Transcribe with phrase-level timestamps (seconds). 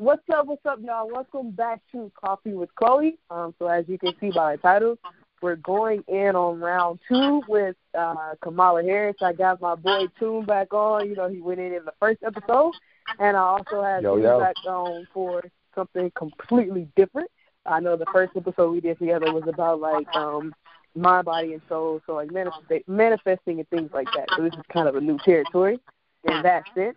[0.00, 1.10] What's up, what's up, y'all?
[1.10, 3.18] Welcome back to Coffee with Chloe.
[3.30, 4.98] Um, so as you can see by the title,
[5.42, 9.16] we're going in on round two with uh, Kamala Harris.
[9.20, 11.06] I got my boy Tune back on.
[11.06, 12.72] You know, he went in in the first episode,
[13.18, 14.40] and I also had Yo, Tune yo.
[14.40, 15.42] back on for
[15.74, 17.30] something completely different.
[17.66, 20.54] I know the first episode we did together was about like um
[20.94, 24.28] mind, body, and soul, so like manifest- manifesting and things like that.
[24.34, 25.78] So this is kind of a new territory
[26.24, 26.96] in that sense.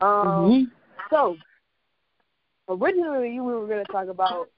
[0.00, 0.72] Um,
[1.10, 1.36] so
[2.70, 4.48] originally we were going to talk about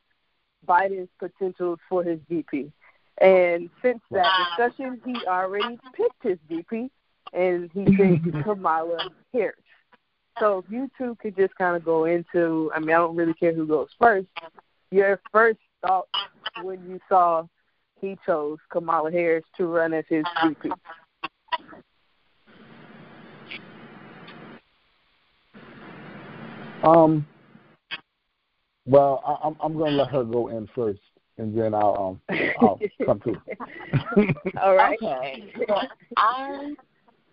[0.66, 2.70] Biden's potential for his VP,
[3.18, 4.26] and since that
[4.58, 6.90] discussion, he already picked his VP,
[7.32, 9.56] and he picked Kamala Harris.
[10.38, 13.34] So if you two could just kind of go into, I mean, I don't really
[13.34, 14.28] care who goes first.
[14.90, 16.08] Your first thought
[16.62, 17.46] when you saw
[18.00, 20.70] he chose Kamala Harris to run as his VP.
[26.82, 27.26] Um.
[28.86, 31.00] Well, I, I'm I'm gonna let her go in first,
[31.38, 33.34] and then I'll um I'll come to.
[34.60, 34.98] All right.
[35.02, 35.52] Okay.
[35.68, 35.76] So
[36.16, 36.74] I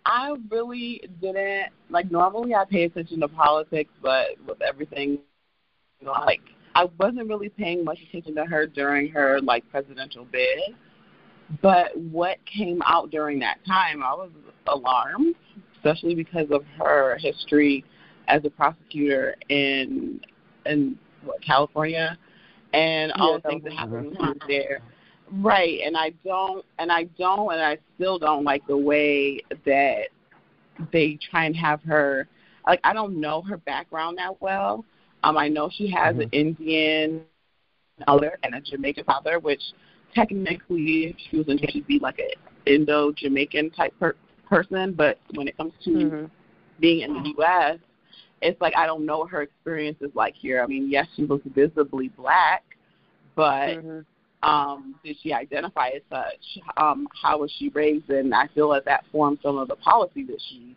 [0.06, 5.18] I really didn't like normally I pay attention to politics, but with everything
[6.00, 6.40] you know, like
[6.74, 10.74] I wasn't really paying much attention to her during her like presidential bid.
[11.62, 14.30] But what came out during that time, I was
[14.68, 15.34] alarmed,
[15.76, 17.84] especially because of her history
[18.28, 20.20] as a prosecutor in
[20.66, 22.16] in what, California
[22.72, 24.10] and all the things that California.
[24.14, 24.80] happened when she there.
[25.32, 30.08] Right, and I don't, and I don't, and I still don't like the way that
[30.92, 32.26] they try and have her.
[32.66, 34.84] Like, I don't know her background that well.
[35.22, 37.22] Um, I know she has an Indian
[38.06, 39.60] mother and a Jamaican father, which
[40.14, 42.34] technically, if she was in, she'd be like a
[42.72, 44.16] Indo-Jamaican type per-
[44.48, 44.92] person.
[44.92, 46.30] But when it comes to Mhm.
[46.80, 47.78] being in the U.S.,
[48.42, 50.62] it's like I don't know what her experience is like here.
[50.62, 52.64] I mean, yes, she looks visibly black,
[53.34, 54.04] but Mhm.
[54.42, 56.62] um, did she identify as such?
[56.76, 58.08] Um, how was she raised?
[58.08, 60.74] And I feel that that formed some of the policy that she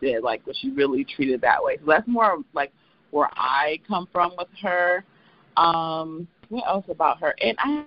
[0.00, 0.22] did.
[0.22, 1.78] Like, was she really treated that way?
[1.78, 2.72] So that's more like
[3.10, 5.04] where I come from with her.
[5.56, 7.34] Um, what else about her?
[7.40, 7.84] And I,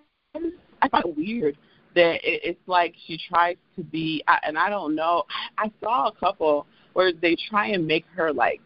[0.82, 1.58] I find it weird
[1.96, 4.24] that it, it's like she tries to be.
[4.28, 5.24] I, and I don't know.
[5.58, 8.62] I, I saw a couple where they try and make her like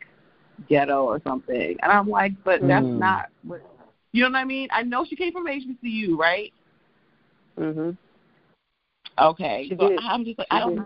[0.68, 3.00] ghetto or something, and I'm like, but that's Mm.
[3.00, 3.62] not what
[4.12, 4.70] you know what I mean?
[4.72, 6.54] I know she came from HBCU, right?
[7.58, 7.98] Mhm.
[9.20, 9.66] Okay.
[9.70, 10.00] She so did.
[10.00, 10.86] I'm just like She I don't did.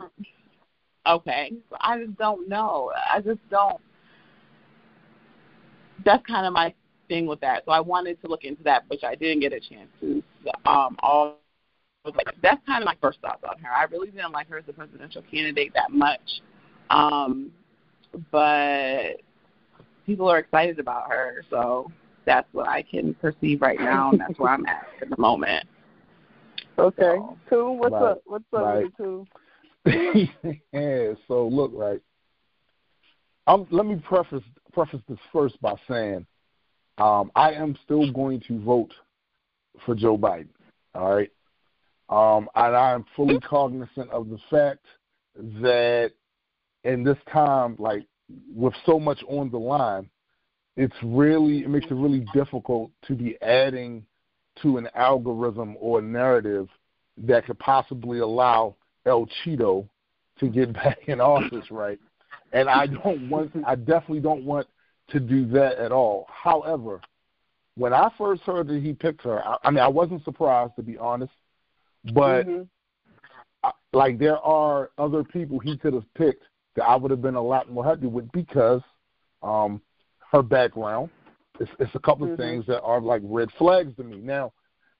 [1.07, 1.53] Okay.
[1.69, 2.91] So I just don't know.
[3.11, 3.79] I just don't
[6.05, 6.73] that's kind of my
[7.07, 7.63] thing with that.
[7.65, 10.23] So I wanted to look into that, which I didn't get a chance to.
[10.65, 11.37] Um all
[12.15, 13.69] like that's kind of my first thoughts on her.
[13.71, 16.41] I really didn't like her as a presidential candidate that much.
[16.89, 17.51] Um
[18.31, 19.21] but
[20.07, 21.91] people are excited about her, so
[22.25, 25.67] that's what I can perceive right now and that's where I'm at at the moment.
[26.79, 27.17] Okay.
[27.17, 28.03] So- Two, what's Right.
[28.03, 28.21] up?
[28.25, 28.93] What's up Right.
[28.97, 29.27] Two?
[30.73, 31.13] yeah.
[31.27, 32.01] So look, right.
[33.47, 36.25] Um, let me preface preface this first by saying,
[36.97, 38.93] um, I am still going to vote
[39.85, 40.49] for Joe Biden.
[40.95, 41.31] All right.
[42.09, 44.85] Um, and I am fully cognizant of the fact
[45.61, 46.11] that
[46.83, 48.05] in this time, like
[48.53, 50.09] with so much on the line,
[50.75, 54.05] it's really it makes it really difficult to be adding
[54.61, 56.67] to an algorithm or a narrative
[57.17, 59.87] that could possibly allow El Cheeto
[60.39, 61.99] to get back in office, right?
[62.53, 64.67] And I don't want, I definitely don't want
[65.09, 66.27] to do that at all.
[66.29, 67.01] However,
[67.75, 70.83] when I first heard that he picked her, I, I mean, I wasn't surprised to
[70.83, 71.33] be honest,
[72.13, 72.67] but Mhm.
[73.63, 76.43] I- like there are other people he could have picked
[76.77, 78.81] that I would have been a lot more happy with because
[79.43, 79.81] um
[80.31, 81.09] her background.
[81.59, 82.33] It's, it's a couple Mhm.
[82.33, 84.17] of things that are like red flags to me.
[84.17, 84.53] Now,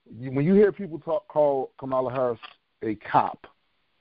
[0.09, 2.39] you, when you hear people talk call Kamala Harris
[2.81, 3.45] a cop,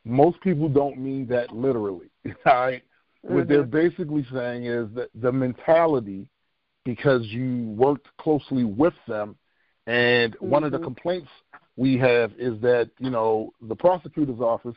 [0.04, 2.10] most people don't mean that literally.
[2.47, 2.82] All right,
[3.22, 6.28] what they're basically saying is that the mentality,
[6.84, 9.37] because you worked closely with them,
[9.87, 10.84] and one of the Mhm.
[10.84, 11.31] complaints
[11.76, 14.76] we have is that you know the prosecutor's office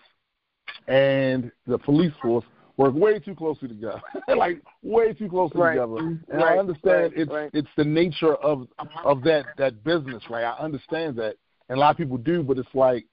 [0.88, 2.46] and the police force
[2.80, 4.02] work way too closely together,
[4.38, 5.74] like way too closely Right.
[5.74, 5.98] together.
[5.98, 8.68] And Right, I understand right, it's it's the nature of
[9.04, 10.46] of that that business, right?
[10.46, 11.36] I understand that,
[11.68, 13.06] and a lot of people do, but it's like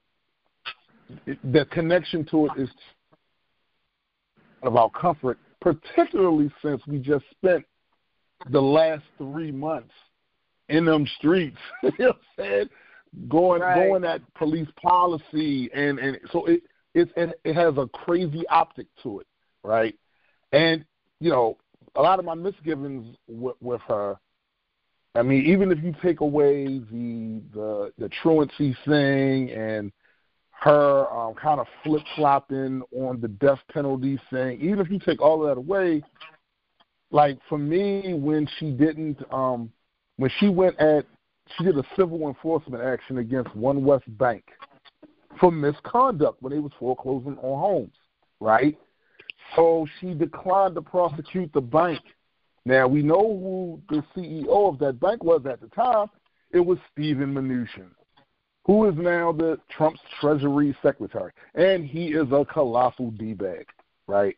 [1.26, 2.70] it, the connection to it is
[4.62, 7.64] about comfort, particularly since we just spent
[8.50, 9.92] the last three months
[10.68, 11.58] in them streets.
[11.82, 12.68] you know what I'm saying?
[13.28, 16.62] Going going at police policy and and so it
[16.94, 19.26] it's and it has a crazy optic to it,
[19.66, 19.94] right?
[20.52, 20.84] And
[21.20, 21.58] you know,
[21.94, 24.18] a lot of my misgivings with, with her
[25.16, 29.90] I mean, even if you take away the the the truancy thing and
[30.50, 35.22] her um, kind of flip flopping on the death penalty thing, even if you take
[35.22, 36.02] all of that away,
[37.10, 39.70] like for me, when she didn't, um,
[40.16, 41.06] when she went at,
[41.56, 44.44] she did a civil enforcement action against One West Bank
[45.40, 47.94] for misconduct when they was foreclosing on homes,
[48.40, 48.76] right?
[49.54, 52.00] So she declined to prosecute the bank.
[52.64, 56.08] Now we know who the CEO of that bank was at the time.
[56.52, 57.90] It was Steven Mnuchin,
[58.64, 63.66] who is now the Trump's Treasury Secretary, and he is a colossal d bag,
[64.06, 64.36] right?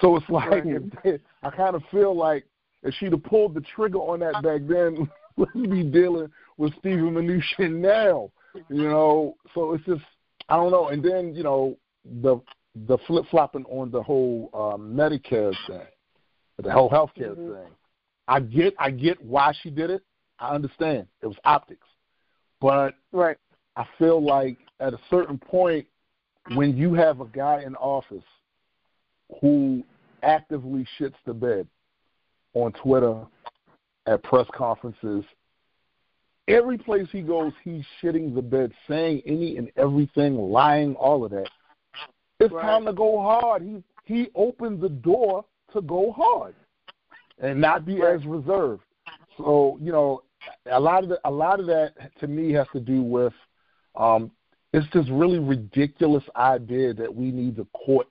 [0.00, 0.64] So it's like
[1.04, 1.20] right.
[1.42, 2.44] I kind of feel like
[2.82, 7.14] if she'd have pulled the trigger on that back then, we'd be dealing with Steven
[7.14, 8.30] Mnuchin now.
[8.68, 10.02] You know, so it's just
[10.48, 10.88] I don't know.
[10.88, 12.40] And then you know the
[12.86, 15.80] the flip flopping on the whole um, Medicare thing,
[16.62, 17.54] the whole healthcare mm-hmm.
[17.54, 17.72] thing.
[18.26, 20.02] I get I get why she did it.
[20.38, 21.86] I understand it was optics,
[22.60, 23.36] but right.
[23.76, 25.86] I feel like at a certain point
[26.54, 28.24] when you have a guy in office
[29.40, 29.82] who
[30.22, 31.66] actively shits the bed
[32.54, 33.24] on Twitter,
[34.08, 35.24] at press conferences,
[36.48, 41.30] every place he goes, he's shitting the bed, saying any and everything, lying, all of
[41.30, 41.48] that.
[42.40, 42.62] It's right.
[42.62, 43.62] time to go hard.
[43.62, 46.54] He he opened the door to go hard
[47.38, 48.14] and not be right.
[48.14, 48.82] as reserved.
[49.36, 50.22] So you know,
[50.70, 53.32] a lot of the, a lot of that to me has to do with
[53.96, 54.30] um,
[54.72, 58.06] it's this really ridiculous idea that we need to court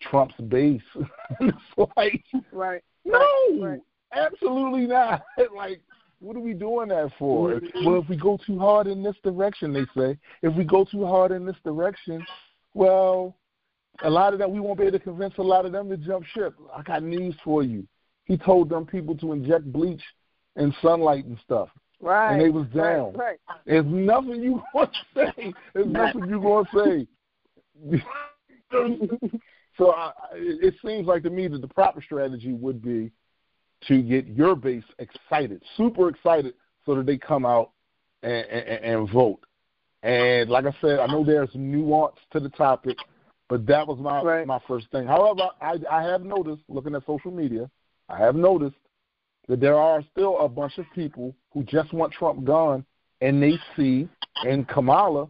[0.00, 0.80] Trump's base.
[1.40, 1.56] it's
[1.96, 2.82] like, right?
[3.04, 3.26] No,
[3.60, 3.80] right.
[4.12, 5.22] absolutely not.
[5.56, 5.80] like,
[6.20, 7.60] what are we doing that for?
[7.84, 11.04] well, if we go too hard in this direction, they say, if we go too
[11.04, 12.24] hard in this direction,
[12.74, 13.36] well,
[14.02, 15.96] a lot of that we won't be able to convince a lot of them to
[15.96, 16.54] jump ship.
[16.74, 17.86] I got news for you.
[18.24, 20.02] He told them people to inject bleach
[20.56, 21.68] and sunlight and stuff.
[22.00, 22.32] Right.
[22.32, 23.12] And they was down.
[23.12, 23.38] Right.
[23.48, 23.58] right.
[23.64, 25.54] There's nothing you want to say.
[25.74, 27.06] There's nothing you to
[27.84, 28.00] say.
[29.78, 33.10] so I, it seems like to me that the proper strategy would be
[33.88, 36.54] to get your base excited, super excited,
[36.86, 37.70] so that they come out
[38.22, 39.40] and, and, and vote.
[40.02, 42.96] And like I said, I know there's nuance to the topic,
[43.48, 44.46] but that was my right.
[44.46, 45.06] my first thing.
[45.06, 47.70] However, I, I have noticed, looking at social media,
[48.08, 48.76] I have noticed
[49.48, 52.84] that there are still a bunch of people who just want Trump gone,
[53.20, 54.08] and they see
[54.44, 55.28] in Kamala,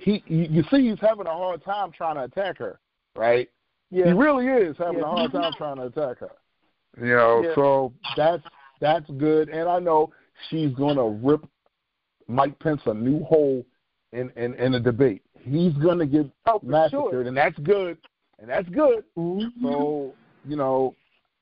[0.00, 2.80] he, you see he's having a hard time trying to attack her,
[3.16, 3.48] right?
[3.90, 4.06] Yeah.
[4.06, 5.04] He really is having yeah.
[5.04, 6.32] a hard time trying to attack her.
[7.00, 7.54] You know, yeah.
[7.54, 8.42] so that's
[8.80, 10.12] that's good, and I know
[10.48, 11.44] she's going to rip
[12.28, 13.66] Mike Pence a new hole
[14.12, 15.22] in in, in a debate.
[15.44, 17.22] He's going to get oh, massacred, sure.
[17.22, 17.98] and that's good,
[18.38, 19.04] and that's good.
[19.16, 19.64] Mm-hmm.
[19.64, 20.14] So
[20.46, 20.94] you know,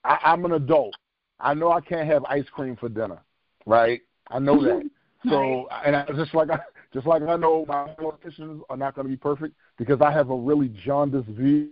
[0.04, 0.94] I, I'm an adult.
[1.40, 3.22] I know I can't have ice cream for dinner,
[3.66, 4.00] right?
[4.28, 4.82] I know that.
[5.30, 6.58] So, and I, just like I,
[6.92, 10.30] just like I know my politicians are not going to be perfect because I have
[10.30, 11.68] a really jaundiced view.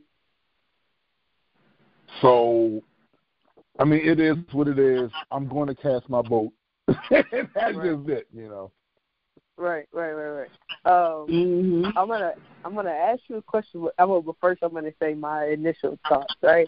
[2.21, 2.81] So
[3.81, 5.11] I mean, it is what it is.
[5.33, 6.53] I'm going to cast my vote.
[7.11, 7.97] And that's right.
[7.97, 8.71] just it, you know.
[9.61, 10.51] Right, right, right, right.
[10.87, 11.99] Um, mm-hmm.
[11.99, 12.33] I'm gonna
[12.65, 13.87] I'm gonna ask you a question.
[13.99, 16.67] I'm gonna, but first I'm gonna say my initial thoughts, right?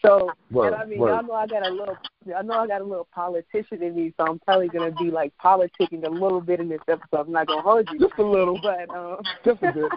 [0.00, 1.12] So, word, and I mean, word.
[1.12, 1.96] I know I got a little,
[2.36, 5.32] I know I got a little politician in me, so I'm probably gonna be like
[5.44, 7.26] politicking a little bit in this episode.
[7.26, 9.90] I'm not gonna hold you, just a little, but um, just a bit.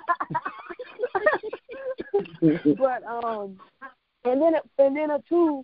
[2.80, 3.60] but um,
[4.26, 5.64] and then, and then a two,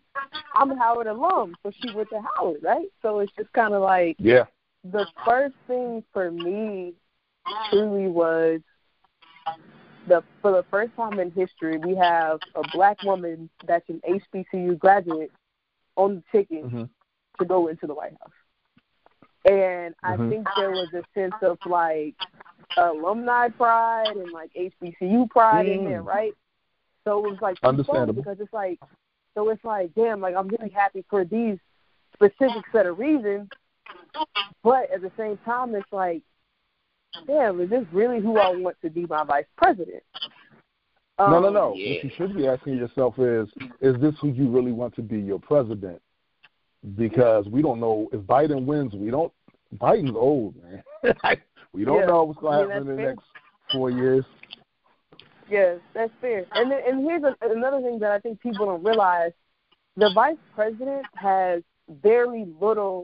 [0.54, 2.90] I'm a Howard alum, so she went to Howard, right?
[3.02, 4.44] So it's just kind of like, yeah.
[4.84, 6.94] The first thing for me
[7.70, 8.62] truly was
[10.08, 14.78] the for the first time in history, we have a black woman that's an HBCU
[14.78, 15.32] graduate
[15.96, 16.84] on the ticket mm-hmm.
[17.40, 18.32] to go into the White House.
[19.46, 20.30] And I mm-hmm.
[20.30, 22.16] think there was a sense of like
[22.78, 25.78] alumni pride and like HBCU pride mm.
[25.78, 26.34] in there, right?
[27.06, 28.80] So it was like understandable because it's like
[29.36, 31.58] so it's like damn, like I'm really happy for these
[32.14, 33.48] specific set of reasons,
[34.64, 36.22] but at the same time, it's like
[37.28, 40.04] damn, is this really who I want to be my vice president?
[41.18, 41.74] Um, no, no, no.
[41.76, 41.96] Yeah.
[41.96, 43.50] What you should be asking yourself is,
[43.82, 46.02] is this who you really want to be your president?
[46.96, 48.94] Because we don't know if Biden wins.
[48.94, 49.34] We don't.
[49.78, 50.82] Biden's old, man.
[51.74, 52.06] we don't yeah.
[52.06, 53.10] know what's going to to mean, happen in the fair.
[53.10, 53.26] next
[53.72, 54.26] four years.
[55.50, 56.46] Yes, that's fair.
[56.54, 59.32] And then, and here's a, another thing that I think people don't realize:
[59.98, 61.62] the vice president has
[62.02, 63.04] very little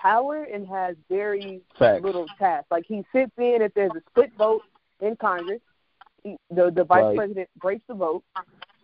[0.00, 2.02] power and has very Facts.
[2.02, 2.66] little task.
[2.70, 4.62] Like he sits in if there's a split vote
[5.00, 5.60] in Congress,
[6.22, 7.16] he, the the vice Right.
[7.16, 8.22] president breaks the vote.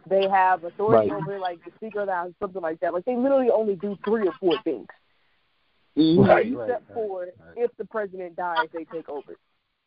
[0.07, 1.17] They have authority Right.
[1.17, 2.93] over like the Speaker of the House, something like that.
[2.93, 4.89] Like they literally only do three or four things.
[5.97, 7.33] Right, you right, step forward.
[7.39, 7.65] right.
[7.65, 9.37] If the president dies, they take over.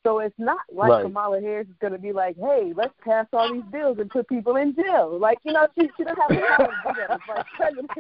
[0.08, 1.04] So it's not like Right.
[1.04, 4.30] Kamala Harris is going to be like, "Hey, let's pass all these bills and put
[4.30, 7.12] people in jail." Like you know, she she doesn't have the power to do that
[7.12, 7.92] as vice president.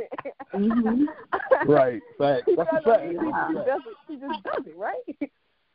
[0.53, 1.05] Mhm.
[1.65, 2.47] Right, fact.
[2.47, 3.01] You That's a fact.
[3.01, 3.17] I mean?
[3.17, 5.31] That's She, does it, she just does it, right?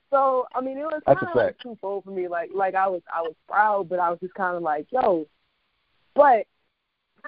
[0.09, 2.29] So I mean, it was kind a of like twofold for me.
[2.29, 5.27] Like like I was I was proud, but I was just kind of like, yo.
[6.15, 6.47] But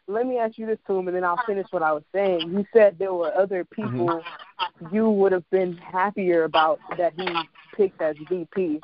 [0.08, 2.40] let me ask you this, Toom, and then I'll finish what I was saying.
[2.40, 4.22] You said there were other people
[4.80, 4.94] Mm-hmm.
[4.94, 7.28] you would have been happier about that he
[7.76, 8.80] picked as VP.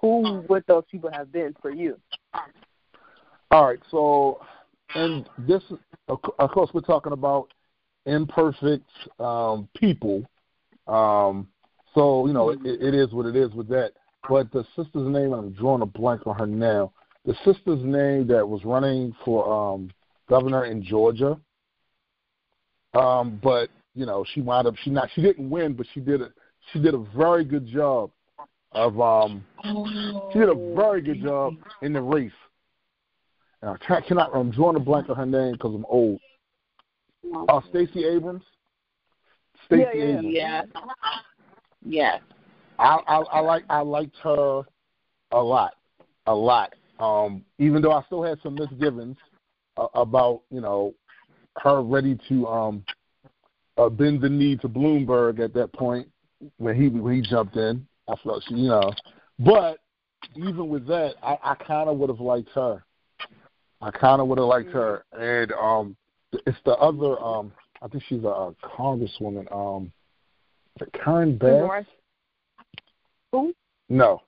[0.00, 1.98] Who would those people have been for you?
[3.50, 4.40] All right, so
[4.94, 5.62] and this,
[6.08, 7.52] of course, we're talking about
[8.06, 8.88] imperfect
[9.18, 10.24] um, people.
[10.86, 11.48] Um,
[11.94, 13.92] so you know, it, it is what it is with that.
[14.28, 16.92] But the sister's name, I'm drawing a blank on her now.
[17.24, 19.90] The sister's name that was running for um,
[20.28, 21.38] governor in Georgia.
[22.94, 26.22] Um, but you know, she wound up she not she didn't win, but she did
[26.22, 26.30] a
[26.72, 28.10] she did a very good job
[28.72, 29.44] of um
[30.32, 32.30] she did a very good job in the race.
[33.62, 36.20] And I can't, cannot I'm drawing a blank on her name because I'm old.
[37.48, 38.42] Uh, Stacey Abrams.
[39.66, 40.18] Stacey Yeah, yeah, yeah.
[40.18, 40.34] Abrams.
[40.34, 40.66] Yes.
[41.84, 42.20] Yes.
[42.78, 44.62] I, I I like I liked her
[45.32, 45.74] a lot,
[46.26, 46.74] a lot.
[46.98, 49.16] Um, even though I still had some misgivings
[49.76, 50.94] uh, about you know
[51.58, 52.84] her ready to um
[53.76, 56.08] uh, bend the knee to Bloomberg at that point
[56.58, 57.86] when he when he jumped in.
[58.10, 58.92] I felt she you know,
[59.38, 59.78] but
[60.36, 62.82] even with that, I, I kind of would have liked her.
[63.80, 65.96] I kind of would have liked her, and um,
[66.46, 67.52] it's the other um,
[67.82, 69.50] I think she's a, a congresswoman.
[69.50, 69.92] Um,
[70.92, 71.60] Karen Bass.
[71.60, 71.86] North.
[73.32, 73.54] Who?
[73.88, 74.20] No.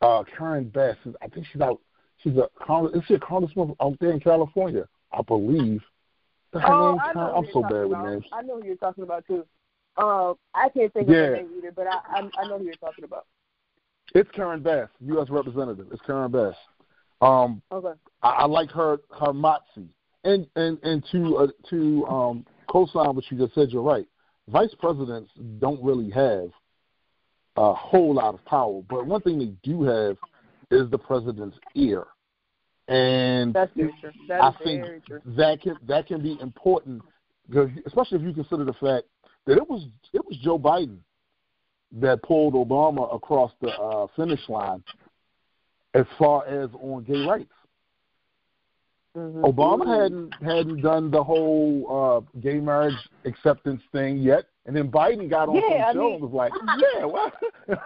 [0.00, 0.96] Uh, Karen Bass.
[1.04, 1.80] is- I think she's out.
[2.22, 2.96] She's a Congress.
[2.96, 4.86] Is she a congresswoman out there in California?
[5.12, 5.82] I believe.
[6.52, 8.24] Her Oh, name, I know Karen, I'm so bad with names.
[8.32, 9.44] I know who you're talking about too.
[9.96, 11.26] Um, I can't think of Yeah.
[11.26, 13.26] her name either, but I, I I know who you're talking about.
[14.14, 15.30] It's Karen Bass, U.S.
[15.30, 15.86] Representative.
[15.92, 16.54] It's Karen Bass.
[17.20, 17.98] Um, Okay.
[18.22, 19.88] I, I like her her moxie,
[20.24, 23.70] and and and to uh, to um, co-sign what you just said.
[23.70, 24.06] You're right.
[24.48, 26.50] Vice presidents don't really have
[27.56, 30.16] a whole lot of power, but one thing they do have
[30.70, 32.04] is the president's ear,
[32.88, 33.92] and That's true.
[34.28, 35.20] That I think true.
[35.24, 37.02] that can that can be important,
[37.48, 39.06] because especially if you consider the fact
[39.46, 40.98] that it was it was Joe Biden
[42.00, 44.82] that pulled Obama across the uh, finish line
[45.94, 47.50] as far as on gay rights.
[49.16, 49.42] Mhm.
[49.44, 55.30] Obama hadn't hadn't done the whole uh, gay marriage acceptance thing yet, and then Biden
[55.30, 57.32] got on Yeah, some show mean- and was like, "Yeah, what?"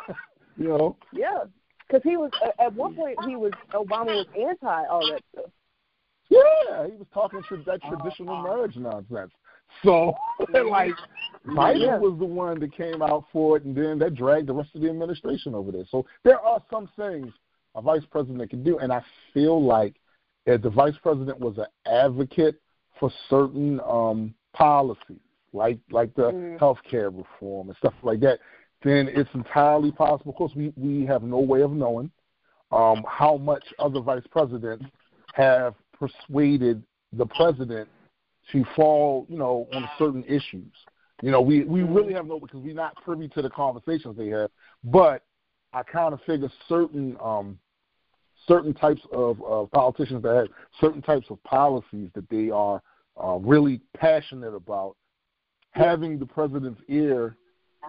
[0.57, 1.45] you know, Yeah,
[1.87, 5.51] because he was uh, at one point he was Obama was anti all that stuff.
[6.31, 9.33] yeah, he was talking to that traditional marriage nonsense.
[9.85, 10.15] So,
[10.71, 10.95] like,
[11.49, 11.99] Biden Yeah.
[11.99, 14.81] was the one that came out for it, and then that dragged the rest of
[14.81, 15.85] the administration over there.
[15.87, 17.33] So there are some things
[17.75, 19.03] a vice president can do, and I
[19.33, 20.01] feel like
[20.47, 22.61] if the vice president was an advocate
[22.99, 25.21] for certain um, policies,
[25.53, 26.59] like like the Mhm.
[26.59, 28.41] health care reform and stuff like that,
[28.83, 30.31] then it's entirely possible.
[30.31, 32.11] Of course, we we have no way of knowing
[32.71, 34.85] um, how much other vice presidents
[35.33, 37.89] have persuaded the president
[38.53, 40.73] to fall, you know, on certain issues.
[41.23, 44.29] You know, we we really have no because we're not privy to the conversations they
[44.29, 44.51] have.
[44.85, 45.25] But
[45.73, 47.59] I kind of figure certain um,
[48.47, 50.49] certain types of, of politicians that have
[50.81, 52.81] certain types of policies that they are
[53.23, 54.97] uh, really passionate about
[55.73, 57.37] having the president's ear.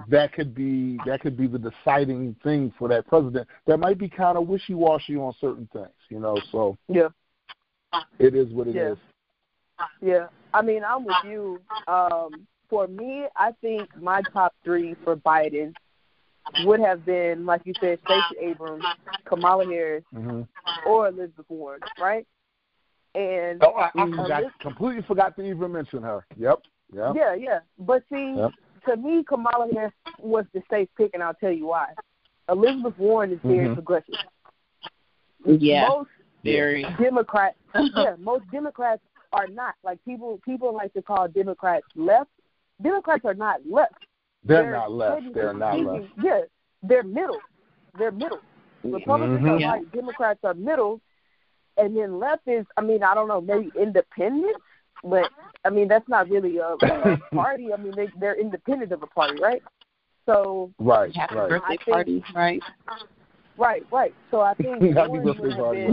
[0.08, 3.48] That could be that could be the deciding thing for that president.
[3.68, 6.38] That might be kind of wishy washy on certain things, you know.
[6.52, 7.10] So Yeah,
[8.18, 8.98] it is what it is.
[9.78, 9.86] Yeah.
[10.02, 10.28] yeah.
[10.54, 11.60] I mean, I'm with you.
[11.88, 15.74] Um, for me, I think my top three for Biden
[16.66, 18.84] would have been, like you said, Stacey Abrams,
[19.26, 20.42] Kamala Harris, hmm
[20.86, 22.26] or Elizabeth Warren, right?
[23.16, 24.16] And Oh, I, I Mhm.
[24.16, 26.26] forgot, completely forgot to even mention her.
[26.38, 26.62] Yep,
[26.94, 27.16] yep.
[27.16, 27.60] Yeah, yeah.
[27.80, 28.54] But see, Yep.
[28.86, 31.96] to me, Kamala Harris was the safe pick, and I'll tell you why.
[32.48, 33.74] Elizabeth Warren is very Mhm.
[33.74, 34.18] progressive.
[35.46, 35.88] Yeah.
[35.88, 36.10] Most
[36.44, 36.84] Very.
[36.98, 37.58] Democrats,
[37.96, 39.76] yeah, most Democrats are not.
[39.84, 42.30] Like people, people like to call Democrats left.
[42.82, 43.94] Democrats are not left.
[44.44, 45.34] They're, not left.
[45.34, 46.06] They're not speaking, left.
[46.24, 46.42] Yeah,
[46.84, 47.38] they're middle.
[47.98, 48.40] They're middle.
[48.84, 49.60] Republicans are Mhm.
[49.60, 49.72] Yeah.
[49.74, 49.92] right.
[49.92, 51.02] Democrats are middle,
[51.78, 54.56] and then left is, I mean, I don't know, maybe independent,
[55.04, 55.30] but
[55.66, 57.74] I mean that's not really a, a party.
[57.74, 59.62] I mean they they're independent of a party, right?
[60.26, 61.50] So Right, Happy right.
[61.50, 62.62] birthday think- party, right?
[63.58, 64.14] right, right.
[64.32, 65.88] So I think Happy birthday would party.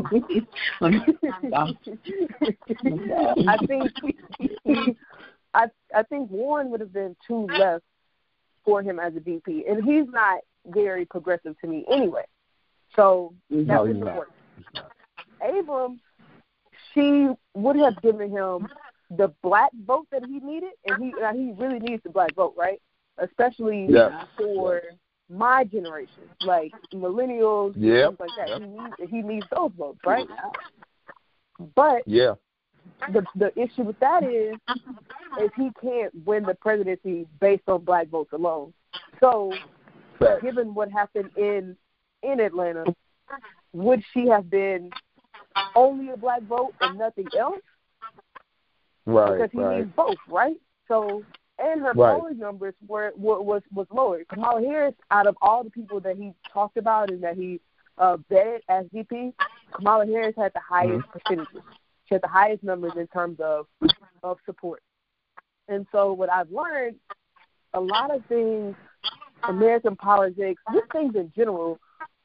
[0.80, 0.80] been.
[3.48, 3.90] I think
[5.56, 7.84] I I think Warren would have been too left
[8.64, 12.24] for him as a VP, and he's not very progressive to me anyway.
[12.94, 14.36] So No, wouldn't important.
[15.42, 16.00] Abrams,
[16.92, 18.68] she would have given him
[19.10, 22.54] the black vote that he needed, and he and he really needs the black vote,
[22.56, 22.80] right?
[23.18, 23.88] Especially
[24.36, 24.82] for
[25.28, 28.18] my generation, like millennials, Yep.
[28.18, 28.48] things like that.
[28.48, 28.60] Yep.
[28.60, 30.28] He needs he needs those votes, right?
[31.74, 32.34] But Yeah.
[33.12, 34.56] The the issue with that is
[35.40, 38.72] is he can't win the presidency based on black votes alone.
[39.20, 39.54] So
[40.18, 40.42] Facts.
[40.42, 41.76] given what happened in
[42.22, 42.84] in Atlanta,
[43.72, 44.90] would she have been
[45.74, 47.60] only a black vote and nothing else?
[49.06, 49.38] Right.
[49.38, 49.78] because he Right.
[49.78, 50.60] needs both, right?
[50.88, 51.22] So
[51.58, 52.18] and her Right.
[52.18, 54.24] polling numbers were, were was was lower.
[54.24, 57.60] Kamala Harris, out of all the people that he talked about and that he
[57.98, 59.32] uh, vetted as VP,
[59.72, 61.62] Kamala Harris had the highest percentages.
[62.08, 63.66] She had the highest numbers in terms of
[64.22, 64.82] of support.
[65.68, 66.96] And so what I've learned,
[67.74, 68.76] a lot of things,
[69.48, 71.78] American politics, just things in general,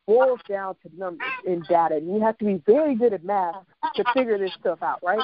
[0.08, 1.96] boils down to numbers and data.
[1.96, 3.56] And you have to be very good at math
[3.96, 5.20] to figure this stuff out, right?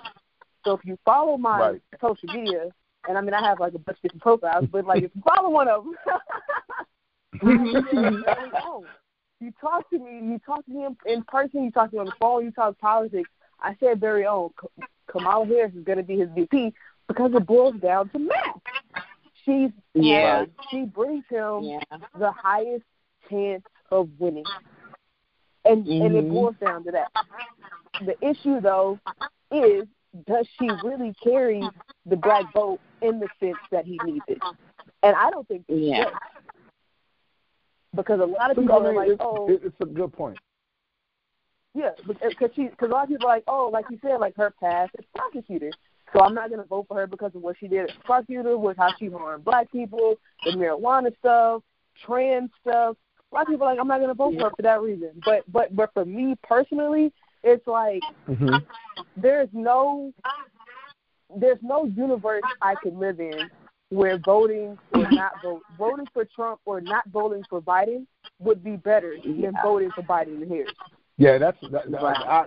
[0.63, 1.81] So if you follow my Right.
[2.01, 2.69] social media,
[3.07, 5.21] and I mean I have like a bunch of different profiles, but like if you
[5.21, 5.95] follow one of them,
[7.41, 8.83] mm-hmm.
[9.39, 11.99] you talk to me, you talk to me in, in person, you talk to me
[11.99, 13.29] on the phone, you talk politics.
[13.61, 14.51] I said very own
[15.07, 16.73] Kamala Harris is going to be his VP
[17.07, 18.61] because it boils down to math.
[19.45, 20.45] She's Yeah.
[20.69, 21.79] she brings him Yeah.
[22.17, 22.83] the highest
[23.29, 24.45] chance of winning.
[25.65, 26.33] And and it Mhm.
[26.33, 27.11] boils down to that.
[28.05, 28.99] The issue though
[29.51, 29.87] is
[30.25, 31.67] does she really carry
[32.05, 34.41] the black vote in the sense that he needs it?
[35.03, 36.05] And I don't think she Yeah.
[36.05, 36.13] does.
[37.95, 40.39] Because a lot of I people mean, are like, it's, oh, it's a good point.
[41.77, 44.35] Yeah, because she, because a lot of people are like, oh, like you said, like
[44.35, 45.71] her past is prosecutor.
[46.11, 48.77] So I'm not gonna vote for her because of what she did as prosecutor, with
[48.77, 51.61] how she harmed black people, the marijuana stuff,
[52.03, 52.95] trans stuff.
[53.31, 55.11] A lot of people are like, I'm not gonna vote for her for that reason.
[55.23, 57.13] But but but for me personally,
[57.43, 58.57] it's like hmm
[59.15, 60.13] there's no
[61.35, 63.49] there's no universe I could live in
[63.89, 68.07] where voting or not vote voting for Trump or not voting for Biden
[68.39, 70.75] would be better than voting for Biden and Harris.
[71.17, 72.03] Yeah, that's that, that-.
[72.03, 72.45] I,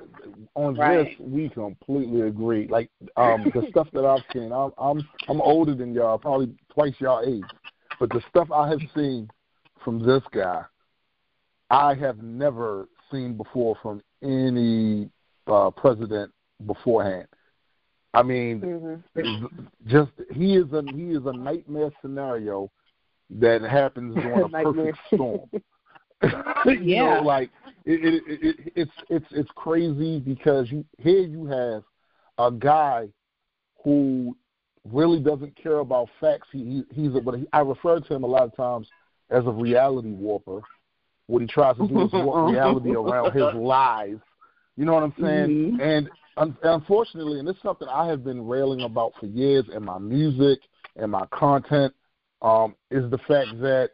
[0.55, 1.05] on Right.
[1.05, 2.69] this we completely agree.
[2.69, 6.95] Like um the stuff that I've seen, I'm I'm I'm older than y'all, probably twice
[6.99, 7.51] y'all age,
[7.99, 9.29] but the stuff I have seen
[9.85, 10.63] from this guy,
[11.71, 15.11] I have never seen before from any
[15.47, 16.33] uh president
[16.67, 17.27] beforehand.
[18.15, 18.61] I mean,
[19.17, 19.57] Mm-hmm.
[19.87, 22.71] just he is a he is a nightmare scenario
[23.31, 25.51] that happens during a perfect storm.
[26.67, 27.19] you Yeah.
[27.19, 27.51] know, like
[27.85, 31.83] it, it, it, it, it's it's it's crazy because you here you have
[32.39, 33.09] a guy
[33.83, 34.37] who
[34.91, 36.49] really doesn't care about facts.
[36.53, 38.89] He, he he's a, but he, I refer to him a lot of times
[39.31, 40.63] as a reality warper.
[41.27, 44.17] What he tries to do is warp reality around his lies.
[44.77, 45.79] You know what I'm saying?
[45.79, 45.81] Mhm.
[45.81, 49.85] And un- unfortunately, and this is something I have been railing about for years in
[49.85, 50.61] my music
[50.97, 51.95] and my content,
[52.43, 53.91] um, is the fact that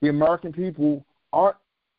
[0.00, 1.56] the American people aren't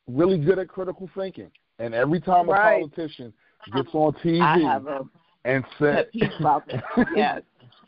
[0.08, 1.50] really good at critical thinking.
[1.78, 2.76] And every time Right.
[2.82, 3.32] a politician
[3.74, 5.00] gets on TV I have a
[5.44, 6.06] and says,
[6.40, 6.64] about.
[7.14, 7.42] Yes.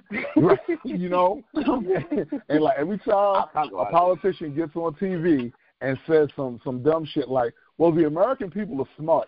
[0.37, 6.61] right, you know, and like every time a politician gets on TV and says some
[6.62, 9.26] some dumb shit like, "Well, the American people are smart,"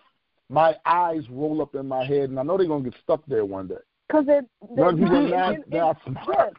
[0.49, 3.43] my eyes roll up in my head, and I know they're gonna get stuck there
[3.43, 3.75] one day.
[4.07, 4.41] Because they're,
[4.75, 6.53] they're, American people are and- not, and- they're smart.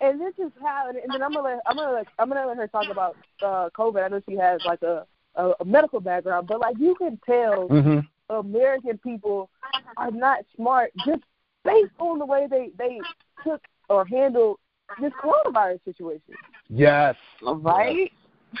[0.00, 2.56] And this is how, and then I'm gonna let I'm gonna let, I'm gonna let
[2.56, 4.02] her talk about uh, COVID.
[4.04, 5.06] I know she has like a,
[5.40, 9.50] a a medical background, but like you can tell hmm American people
[9.96, 11.22] are not smart just
[11.64, 13.00] based on the way they they
[13.44, 14.58] took or handled
[15.00, 16.34] this coronavirus situation.
[16.68, 17.16] Yes.
[17.42, 18.12] Right?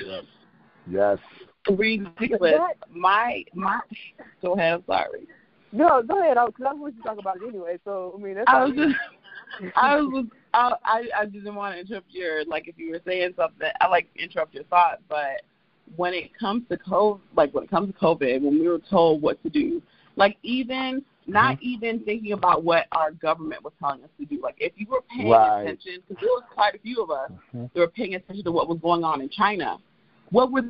[0.04, 0.24] Yes.
[0.86, 1.18] Yes.
[1.68, 2.54] Ridiculous.
[2.58, 3.80] That- My my
[4.42, 5.26] go ahead, I'm sorry.
[5.72, 7.78] No, go ahead, because I want you to talk about it anyway.
[7.84, 8.96] So I mean, that's I was just
[9.76, 13.34] I was I I I didn't want to interrupt your like if you were saying
[13.36, 15.42] something I like interrupt your thought, but
[15.96, 19.22] when it comes to COVID, like when it comes to COVID, when we were told
[19.22, 19.82] what to do,
[20.16, 21.60] like even not Mm-hmm.
[21.60, 24.40] even thinking about what our government was telling us to do.
[24.42, 25.64] Like if you were paying Right.
[25.64, 27.70] attention, because there was quite a few of us Mhm.
[27.74, 29.78] that were paying attention to what was going on in China.
[30.30, 30.62] What were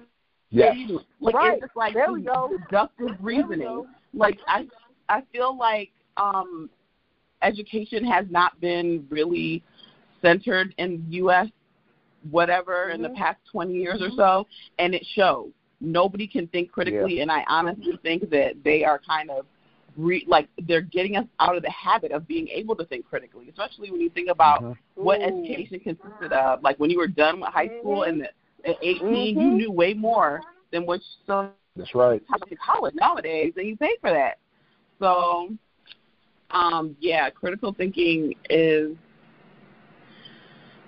[0.50, 0.76] Yes.
[0.76, 1.04] they doing?
[1.20, 1.40] Like Right.
[1.42, 2.54] it's just like There we go.
[2.70, 3.86] deductive There we reasoning go.
[4.14, 4.66] like I
[5.08, 6.70] I feel like um
[7.42, 9.62] education has not been really
[10.22, 11.48] centered in the US
[12.30, 13.14] whatever in the Mhm.
[13.14, 14.46] past 20 years or so
[14.78, 19.30] and it shows nobody can think critically and I honestly think that they are kind
[19.30, 19.46] of
[19.96, 23.48] re, like they're getting us out of the habit of being able to think critically,
[23.48, 25.02] especially when you think about Mm-hmm.
[25.02, 25.22] what Ooh.
[25.22, 26.62] education consisted of.
[26.62, 28.22] Like when you were done with high school and
[28.64, 29.56] at 18, you Mhm.
[29.56, 32.22] knew way more than what some That's right.
[32.64, 34.38] college nowadays, and you pay for that.
[35.00, 35.50] So,
[36.50, 38.96] um, yeah, critical thinking is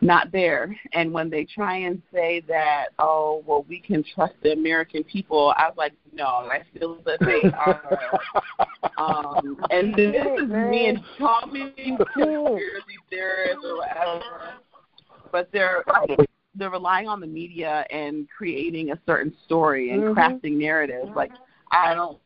[0.02, 0.76] not there.
[0.92, 5.54] And when they try and say that, oh, well, we can trust the American people,
[5.56, 8.20] I was like, no, I feel that they are.
[8.98, 11.72] um, and this is me and talking
[12.12, 14.22] conspiracy theorists or whatever,
[15.30, 15.84] but they're
[16.54, 20.14] they're relying on the media and creating a certain story and Mhm.
[20.14, 21.10] crafting narratives.
[21.14, 21.32] Like
[21.70, 22.18] I don't.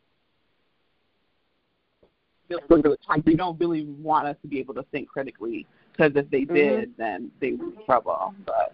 [2.49, 2.61] feel
[3.09, 6.43] Like they don't really want us to be able to think critically because if they
[6.43, 6.55] mm-hmm.
[6.55, 8.35] did, then they would be in trouble.
[8.45, 8.73] But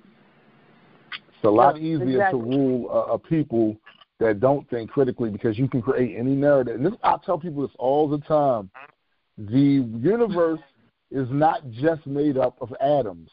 [1.13, 2.41] It's a lot Yeah, easier exactly.
[2.41, 3.77] to rule a, a people
[4.19, 6.77] that don't think critically because you can create any narrative.
[6.77, 8.71] And this, I tell people this all the time.
[9.39, 10.61] The universe
[11.11, 13.31] is not just made up of atoms;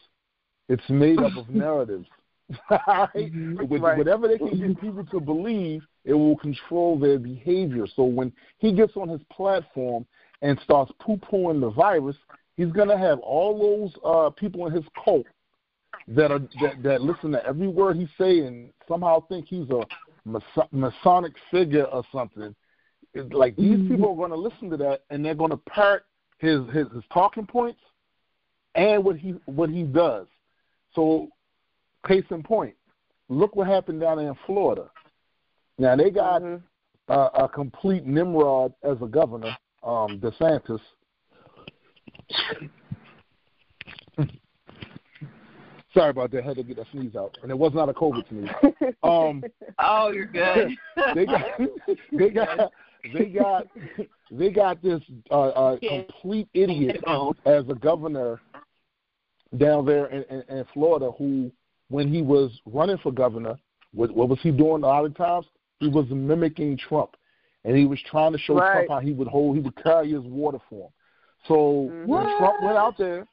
[0.67, 2.08] it's made up of narratives.
[2.71, 3.10] right?
[3.15, 3.67] Mm-hmm.
[3.67, 3.97] With, Right.
[3.97, 7.86] Whatever they can get people to believe, it will control their behavior.
[7.95, 10.06] So when he gets on his platform
[10.41, 12.15] and starts poo-pooing the virus,
[12.60, 15.26] he's going to have all those uh, people in his cult
[16.10, 19.88] that are that, that listen to every word he say and somehow think he's a
[20.72, 22.54] Masonic figure or something.
[23.13, 23.88] It's like these Mm-hmm.
[23.88, 26.04] people are going to listen to that and they're going to parrot
[26.39, 27.80] his, his his talking points
[28.76, 30.28] and what he what he does.
[30.93, 31.30] So,
[32.06, 32.76] case in point,
[33.30, 34.89] look what happened down there in Florida.
[35.78, 36.62] Now they got Mhm.
[37.08, 40.82] uh, a complete Nimrod as a governor, um, DeSantis.
[45.94, 46.44] Sorry about that.
[46.44, 48.50] I had to get that sneeze out, and it was not a COVID sneeze.
[49.02, 49.44] Um,
[49.80, 50.72] oh, you're good.
[51.15, 51.46] they got,
[52.12, 52.72] they got,
[53.13, 53.68] they got,
[54.30, 57.02] they got this uh, uh, complete idiot
[57.46, 58.42] as a governor
[59.58, 61.12] down there in, in, in Florida.
[61.18, 61.50] Who,
[61.89, 63.58] when he was running for governor,
[63.94, 64.84] what, what was he doing?
[64.84, 65.46] A lot of times,
[65.80, 67.15] he was mimicking Trump,
[67.63, 68.86] and he was trying to show Right.
[68.86, 70.92] Trump how he would hold, he would carry his water for him.
[71.47, 72.38] So when Mhm.
[72.38, 73.28] Trump went out there,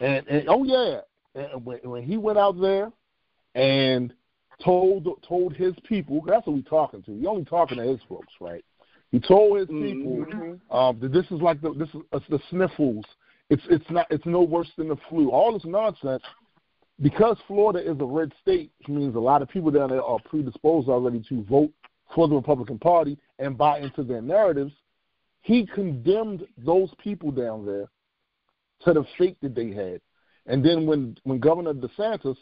[0.00, 1.00] and, and oh yeah,
[1.34, 2.92] and when, when he went out there
[3.54, 4.12] and
[4.62, 7.16] told told his people, that's what we talking to.
[7.16, 8.64] He only talking to his folks, right?
[9.10, 10.60] He told his people Mhm.
[10.70, 13.04] um, that this is like the this is uh, the sniffles.
[13.48, 15.30] It's it's not it's no worse than the flu.
[15.30, 16.22] All this nonsense
[17.00, 20.18] because Florida is a red state, which means a lot of people down there are
[20.20, 21.72] predisposed already to vote
[22.14, 24.72] for the Republican Party and buy into their narratives.
[25.42, 27.88] He condemned those people down there
[28.84, 30.00] to the fate that they had.
[30.46, 32.36] And then when when Governor DeSantis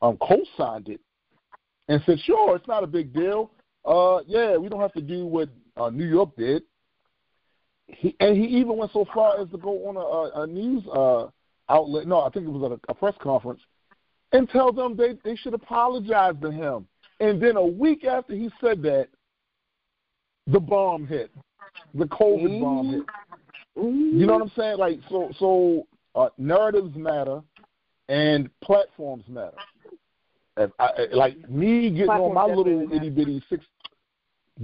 [0.00, 1.00] um, co-signed it
[1.88, 3.50] and said, "Sure, it's not a big deal.
[3.84, 6.62] Uh, yeah, we don't have to do what uh, New York did."
[7.86, 11.28] He, and he even went so far as to go on a, a, news uh,
[11.68, 12.06] outlet.
[12.06, 13.60] No, I think it was a, a press conference,
[14.32, 16.86] and tell them they they should apologize to him.
[17.20, 19.08] And then a week after he said that,
[20.46, 21.30] the bomb hit,
[21.94, 23.02] the COVID bomb hit.
[23.76, 24.78] You know what I'm saying?
[24.78, 27.42] Like so, so uh, narratives matter,
[28.08, 29.56] and platforms matter.
[30.78, 33.64] I, like me getting on my little itty bitty six,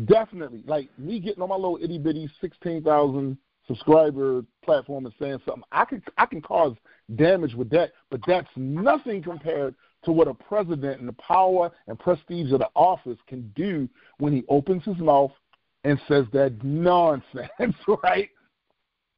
[0.04, 5.38] definitely like me getting on my little itty bitty sixteen thousand subscriber platform and saying
[5.46, 5.64] something.
[5.72, 6.74] I can I can cause
[7.16, 11.98] damage with that, but that's nothing compared to what a president and the power and
[11.98, 15.32] prestige of the office can do when he opens his mouth
[15.84, 17.48] and says that nonsense,
[18.02, 18.28] right?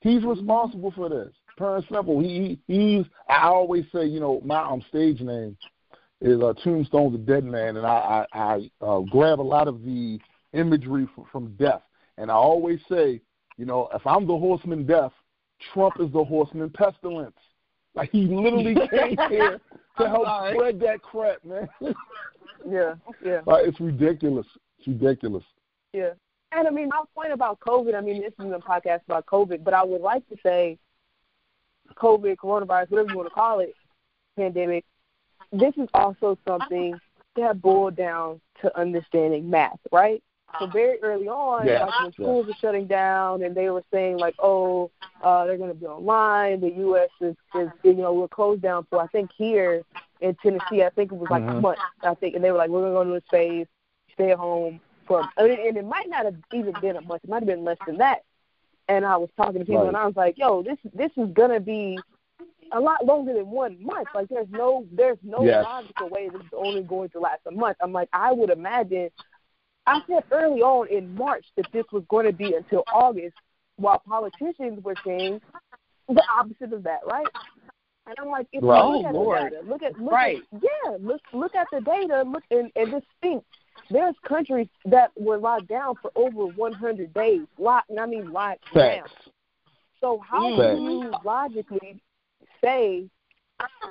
[0.01, 1.33] He's responsible for this.
[1.57, 2.20] Pure and simple.
[2.20, 3.05] He he's.
[3.29, 5.57] I always say, you know, my um, stage name
[6.20, 9.83] is uh, Tombstone the Dead Man, and I I, I uh, grab a lot of
[9.83, 10.18] the
[10.53, 11.83] imagery from, from death,
[12.18, 13.20] and I always say,
[13.57, 15.12] you know, if I'm the horseman death,
[15.75, 17.37] Trump is the horseman pestilence.
[17.94, 19.61] Like he literally came here
[19.99, 20.55] to help sorry.
[20.55, 21.68] spread that crap, man.
[22.68, 22.94] Yeah,
[23.25, 23.40] yeah.
[23.46, 24.46] like, it's ridiculous.
[24.79, 25.44] It's ridiculous.
[25.92, 26.11] Yeah.
[26.53, 29.63] And I mean, my point about COVID, I mean, this isn't a podcast about COVID,
[29.63, 30.79] but I would like to say
[31.95, 33.75] COVID, coronavirus, whatever you want to call it,
[34.37, 34.85] pandemic,
[35.53, 37.01] this is also something
[37.37, 40.23] that boiled down to understanding math, right?
[40.59, 42.25] So very early on, Yeah, like when yeah.
[42.25, 44.91] schools were shutting down and they were saying like, oh,
[45.23, 46.61] uh, they're going to be online.
[46.61, 47.11] The U.S.
[47.21, 49.01] is, is, you know, we're closed down for.
[49.01, 49.83] I think here
[50.21, 51.61] in Tennessee, I think it was like a Mhm.
[51.61, 51.79] month.
[52.03, 53.67] I think, and they were like, we're going to go to this phase,
[54.13, 57.25] stay at home for, and it, might not have even been a month.
[57.25, 58.23] It might have been less than that.
[58.88, 59.88] And I was talking to people, Right.
[59.88, 62.01] and I was like, yo, this this is gonna be
[62.73, 64.09] a lot longer than one month.
[64.14, 65.64] Like there's no there's no Yes.
[65.64, 67.77] logical way this is only going to last a month.
[67.81, 69.11] I'm like, I would imagine
[69.87, 73.35] I said early on in March that this was going to be until August
[73.77, 75.40] while politicians were saying
[76.09, 77.27] the opposite of that, right?
[78.07, 78.85] And I'm like, if Right.
[78.85, 79.38] you look Oh, at Lord.
[79.38, 80.42] the data, look at look Right.
[80.53, 83.44] at yeah, look look at the data, look and, and just think.
[83.90, 87.42] There's countries that were locked down for over 100 days.
[87.59, 89.03] Locked, and I mean locked down.
[89.03, 89.12] Facts.
[90.00, 92.00] So how can you logically
[92.62, 93.07] say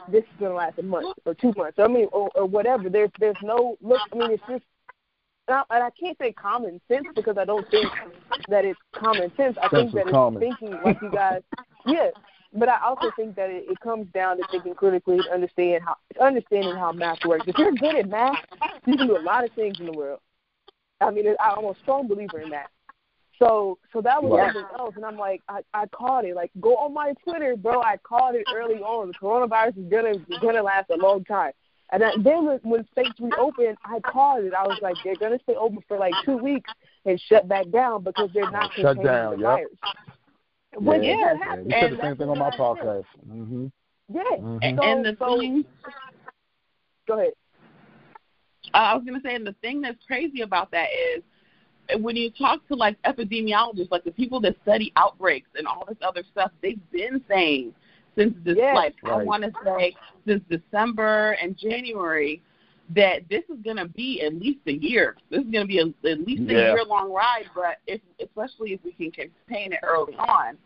[0.09, 1.77] this is gonna last a month or two months?
[1.77, 2.89] or I mean, or, or whatever.
[2.89, 4.01] There's there's no look.
[4.11, 4.63] I mean, it's just.
[5.47, 7.87] And I, and I can't say common sense because I don't think
[8.49, 9.57] that it's common sense.
[9.61, 10.39] I think that it's common.
[10.39, 11.41] thinking like you guys.
[11.85, 12.09] Yeah,
[12.53, 15.97] but I also think that it, it comes down to thinking critically and understand how
[16.19, 17.45] understanding how math works.
[17.47, 18.37] If you're good at math,
[18.85, 20.19] you can do a lot of things in the world.
[21.01, 22.69] I mean, I'm a strong believer in that.
[23.37, 26.35] So, so that was something else, and I'm like, I, I called it.
[26.35, 27.81] Like, go on my Twitter, bro.
[27.81, 29.07] I called it early on.
[29.07, 31.53] The coronavirus is gonna gonna last a long time.
[31.91, 34.53] And then then when, when states reopened, I called it.
[34.53, 36.69] I was like, they're gonna stay open for like two weeks
[37.05, 39.47] and shut back down because they're not Shut containing down, the yep.
[39.47, 39.71] virus.
[40.77, 41.37] When yeah, it yeah.
[41.43, 43.05] happened, We said the same thing on my podcast.
[43.27, 43.67] hmm
[44.13, 44.21] Yeah.
[44.39, 44.59] Mhm.
[44.61, 45.65] And, So- and the so- thing,
[47.07, 47.33] Go ahead.
[48.73, 51.23] uh, I was gonna say, and the thing that's crazy about that is
[52.01, 55.97] when you talk to like epidemiologists, like the people that study outbreaks and all this
[56.03, 57.73] other stuff, they've been saying
[58.15, 58.75] since this, Yes.
[58.75, 59.95] like I want to say
[60.27, 62.43] since December and January,
[62.95, 65.15] that this is going to be at least a year.
[65.29, 66.73] This is going to be a, at least a Yeah.
[66.73, 70.57] year long ride, but if especially if we can contain it early on.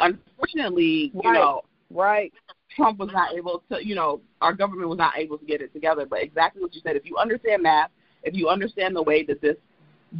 [0.00, 1.62] Unfortunately, you know,
[1.92, 2.32] Right.
[2.76, 5.72] Trump was not able to, you know, our government was not able to get it
[5.72, 6.06] together.
[6.06, 7.90] But exactly what you said, if you understand math,
[8.22, 9.56] if you understand the way that this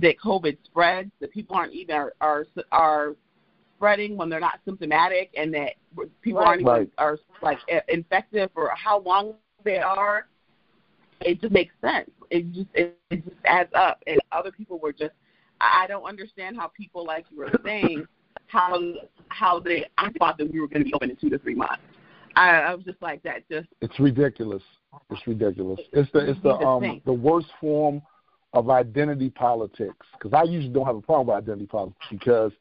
[0.00, 3.14] that COVID spreads, that people aren't even are are, are
[3.76, 5.74] spreading when they're not symptomatic, and that
[6.22, 6.48] people Right.
[6.48, 6.90] aren't even Right.
[6.98, 10.26] are like i- infected for how long they are,
[11.20, 12.10] it just makes sense.
[12.30, 14.02] It just it, it just adds up.
[14.06, 15.12] And other people were just,
[15.60, 18.06] I don't understand how people like you were saying
[18.46, 18.80] how
[19.28, 21.54] how they I thought that we were going to be open in two to three
[21.54, 21.82] months.
[22.36, 23.48] I, I was just like that.
[23.50, 24.62] Just It's ridiculous.
[25.10, 25.80] It's ridiculous.
[25.92, 28.02] It's the it's the um the worst form
[28.52, 30.06] of identity politics.
[30.12, 32.52] Because I usually don't have a problem with identity politics because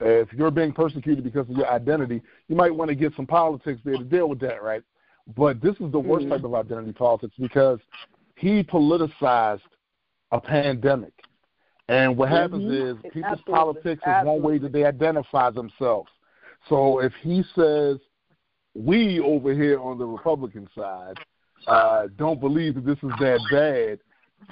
[0.00, 3.80] if you're being persecuted because of your identity, you might want to get some politics
[3.84, 4.82] there to deal with that, right?
[5.34, 6.30] But this is the worst Mhm.
[6.30, 7.80] type of identity politics because
[8.36, 9.62] he politicized
[10.30, 11.12] a pandemic.
[11.88, 12.72] And what happens Mhm.
[12.72, 16.10] is people's absolutely- politics is one way that they identify themselves.
[16.68, 17.98] So if he says
[18.74, 21.18] we over here on the Republican side
[21.66, 23.98] uh, don't believe that this is that bad,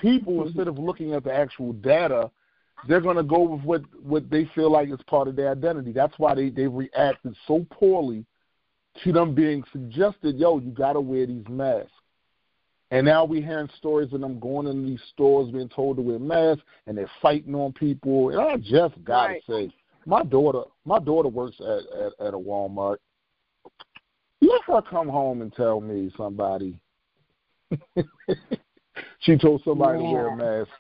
[0.01, 2.31] people instead of looking at the actual data,
[2.89, 5.93] they're going to go with what what they feel like is part of their identity.
[5.93, 8.25] That's why they they reacted so poorly
[9.03, 11.91] to them being suggested, yo, you got to wear these masks.
[12.91, 16.19] And now we're hearing stories of them going in these stores being told to wear
[16.19, 18.31] masks, and they're fighting on people.
[18.31, 19.43] And I just gotta Right.
[19.49, 19.75] say,
[20.07, 22.99] my daughter, my daughter works at, at at a Walmart.
[24.41, 26.79] Let her come home and tell me somebody.
[29.21, 30.71] she told somebody to wear a mask,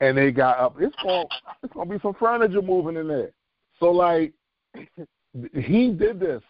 [0.00, 0.76] and they got up.
[0.80, 1.26] It's going
[1.62, 3.32] it's gonna be some furniture moving in there.
[3.80, 4.32] So like,
[5.52, 6.42] he did this.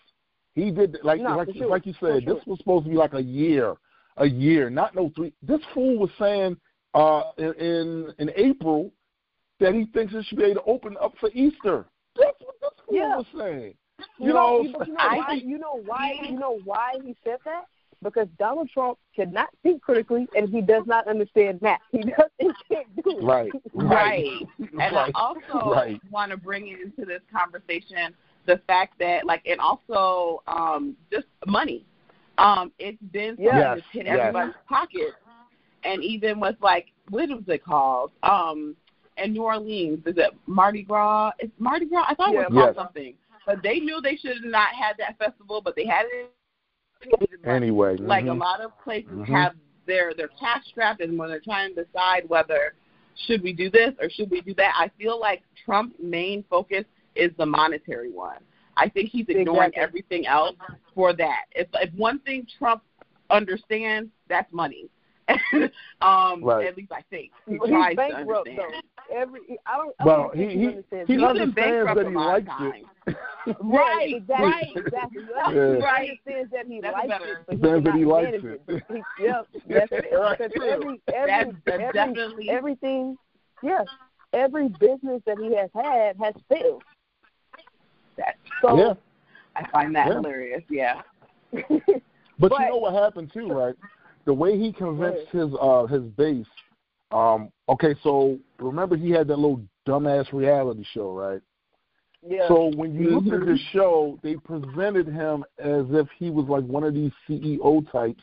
[0.59, 1.66] He did like No, like sure.
[1.68, 2.23] like you said.
[2.25, 2.35] sure.
[2.35, 3.75] This was supposed to be like a year,
[4.16, 5.33] a year, not no three.
[5.42, 6.57] This fool was saying
[6.94, 8.92] uh in in, in April
[9.61, 11.87] that he thinks it should be able to open up for Easter.
[12.16, 13.16] That's what this fool Yeah.
[13.16, 13.75] was saying.
[14.18, 15.27] You, You know, know, you, know I why?
[15.27, 16.12] think- You know why?
[16.23, 17.64] You know why he said that?
[18.01, 21.81] Because Donald Trump cannot think critically, and he does not understand math.
[21.90, 22.31] He does.
[22.38, 23.25] He can't do it.
[23.25, 23.51] Right.
[23.75, 24.31] Right.
[24.59, 25.11] And right.
[25.12, 26.01] I also Right.
[26.11, 28.14] want to bring into this conversation
[28.49, 31.85] the fact that, like, and also um, just money.
[32.39, 34.19] Um, it's been something Yes, that's hit yes.
[34.21, 35.15] everybody's pocket,
[35.85, 38.13] and even with like, what was it called?
[38.23, 38.77] Um,
[39.17, 41.33] in New Orleans, is it Mardi Gras?
[41.39, 42.05] It's Mardi Gras.
[42.09, 42.55] I thought it was Yeah.
[42.55, 42.77] called Yes.
[42.77, 43.15] something,
[43.47, 46.33] but they knew they should have not had that festival, but they had it.
[47.45, 48.39] Anyway, like a mhm.
[48.39, 49.27] lot of places Mhm.
[49.29, 49.55] have
[49.87, 52.75] their their cash strapped and when they're trying to decide whether
[53.27, 56.85] should we do this or should we do that i feel like trump's main focus
[57.14, 58.38] is the monetary one
[58.77, 59.83] i think he's ignoring Exactly.
[59.83, 60.57] everything else
[60.94, 62.83] for that if if one thing trump
[63.31, 64.88] understands that's money
[66.01, 66.66] um Right.
[66.66, 68.81] at least i think he He's tries to bankrupt understand though.
[69.16, 69.94] Every I don't.
[70.01, 71.07] I Well, don't think he- he, he- understands.
[71.09, 71.33] he He's math.
[71.33, 73.16] been understands that he lot of likes it.
[73.47, 74.77] Right, Right, exactly, right.
[74.77, 75.23] exactly.
[75.33, 75.49] Yeah.
[75.49, 76.11] He Right.
[76.11, 77.33] understands that he That's likes better.
[77.33, 78.62] it, but he Understands that he likes manage it.
[78.66, 80.11] But he, yep, that's it.
[80.11, 80.68] Because True.
[80.71, 83.16] every every That's- that's every definitely- everything,
[83.62, 83.87] yes,
[84.35, 86.83] every business that he has had has failed.
[88.18, 88.94] That- So Yeah.
[89.57, 90.14] i find that Yeah.
[90.14, 91.02] hilarious yeah
[91.52, 91.64] But,
[92.38, 93.74] But- you know what happened too, right?
[94.26, 96.46] The way he convinced his uh his base.
[97.11, 101.40] Um, okay, so remember he had that little dumbass reality show, right?
[102.22, 102.46] Yeah.
[102.48, 103.46] So when you look at Mhm.
[103.46, 108.22] this show, they presented him as if he was like one of these CEO types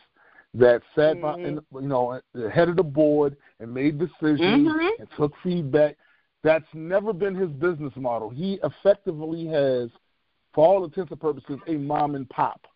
[0.53, 1.45] that sat by, Mhm.
[1.45, 4.99] in, you know, the head of the board and made decisions Mhm.
[4.99, 5.97] and took feedback.
[6.45, 8.29] That's never been his business model.
[8.29, 9.89] He effectively has,
[10.53, 12.67] for all intents and purposes, a mom and pop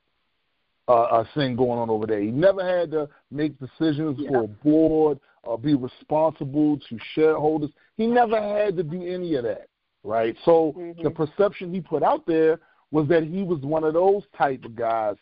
[0.88, 2.20] uh, uh, thing going on over there.
[2.20, 4.30] He never had to make decisions Yeah.
[4.30, 7.70] for a board or be responsible to shareholders.
[7.96, 9.68] He never had to do any of that,
[10.04, 10.36] right?
[10.46, 11.04] So Mhm.
[11.04, 14.76] the perception he put out there was that he was one of those type of
[14.76, 15.18] guys,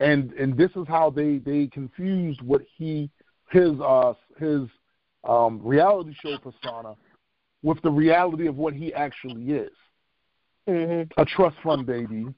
[0.00, 3.10] and and this is how they they confused what he
[3.50, 4.62] his uh his
[5.24, 6.96] um reality show persona
[7.62, 9.72] with the reality of what he actually is
[10.68, 11.10] Mhm.
[11.16, 12.32] a trust fund baby,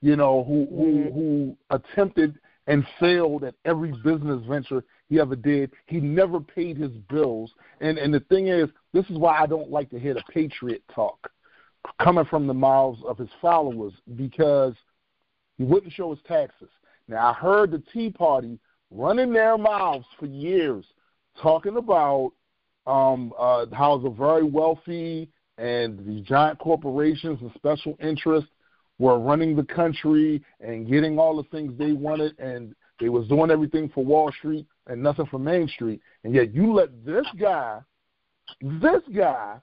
[0.00, 1.12] you know, who who Mhm.
[1.12, 5.72] who attempted and failed at every business venture he ever did.
[5.86, 7.54] He never paid his bills.
[7.80, 10.82] And and the thing is, this is why I don't like to hear the patriot
[10.88, 11.30] talk
[11.98, 14.74] coming from the mouths of his followers because
[15.58, 16.70] he wouldn't show his taxes.
[17.08, 18.58] Now I heard the Tea Party
[18.90, 20.86] running their mouths for years
[21.36, 22.32] talking about
[22.86, 28.50] um uh how the very wealthy and the giant corporations and special interests
[28.98, 33.50] were running the country and getting all the things they wanted and they was doing
[33.50, 36.00] everything for Wall Street and nothing for Main Street.
[36.22, 37.80] And yet you let this guy
[38.60, 39.58] this guy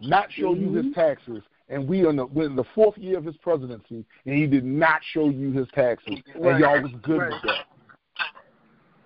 [0.00, 3.18] not show you his taxes and we are in the we're in the fourth year
[3.18, 6.18] of his presidency and he did not show you his taxes.
[6.34, 7.32] And y'all was good Right.
[7.32, 7.66] with that.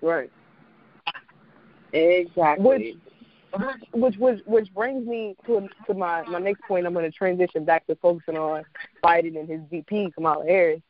[0.02, 0.30] Right.
[1.92, 2.64] Exactly.
[2.64, 2.96] Which
[3.92, 6.86] which which which brings me to to my my next point.
[6.86, 8.64] I'm going to transition back to focusing on
[9.04, 10.80] Biden and his VP Kamala Harris,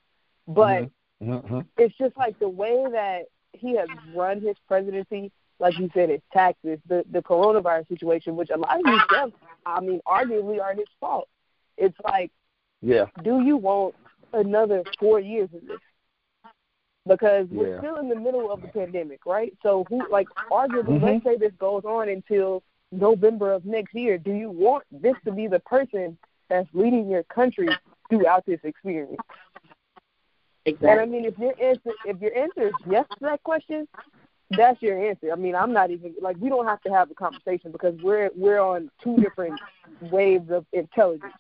[0.47, 0.91] but
[1.23, 1.61] Mm-hmm.
[1.79, 3.23] it's just like the way that
[3.55, 5.33] he has run his presidency.
[5.59, 9.33] Like you said, it's taxes, the the coronavirus situation, which a lot of these deaths,
[9.65, 11.29] I mean, arguably are his fault.
[11.79, 12.31] It's like,
[12.83, 13.07] Yeah.
[13.23, 13.95] do you want
[14.35, 15.79] another four years of this?
[17.07, 19.53] Because we're still in the middle of the pandemic, right?
[19.63, 21.03] So, who, like, arguably, Mhm.
[21.03, 24.19] let's say this goes on until November of next year.
[24.19, 27.69] Do you want this to be the person that's leading your country
[28.09, 29.21] throughout this experience?
[30.65, 30.89] Exactly.
[30.91, 33.87] And I mean, if your answer if your answer is yes to that question,
[34.51, 35.31] that's your answer.
[35.31, 38.31] I mean, I'm not even like we don't have to have a conversation because we're
[38.35, 39.61] we're on two different
[40.01, 41.35] waves of intelligence,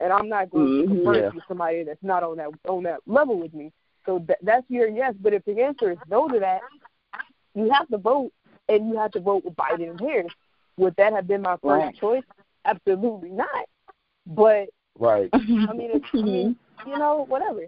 [0.00, 0.80] and I'm not going Mhm.
[0.82, 1.30] to converse Yeah.
[1.30, 3.72] with somebody that's not on that on that level with me.
[4.06, 5.14] So that, that's your yes.
[5.20, 6.60] But if the answer is no to that,
[7.54, 8.32] you have to vote,
[8.68, 10.32] and you have to vote with Biden and Harris.
[10.78, 11.94] Would that have been my first Right.
[11.96, 12.24] choice?
[12.64, 13.66] Absolutely not.
[14.26, 15.30] But Right.
[15.32, 17.62] I mean, it's, I mean, you know, whatever.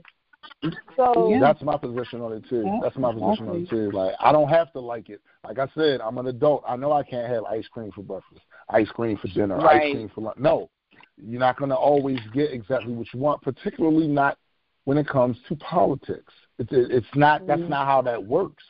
[0.96, 1.40] So Yeah.
[1.40, 2.62] That's my position on it too.
[2.64, 3.90] Yeah, That's my position on it too.
[3.90, 5.20] Like I don't have to like it.
[5.44, 6.64] Like I said, I'm an adult.
[6.66, 9.82] I know I can't have ice cream for breakfast, ice cream for dinner, Right.
[9.82, 10.38] ice cream for lunch.
[10.38, 10.70] No,
[11.16, 14.38] you're not going to always get exactly what you want, particularly not
[14.84, 16.32] when it comes to politics.
[16.58, 17.46] It's it's not.
[17.46, 17.68] That's Mhm.
[17.70, 18.62] not how that works.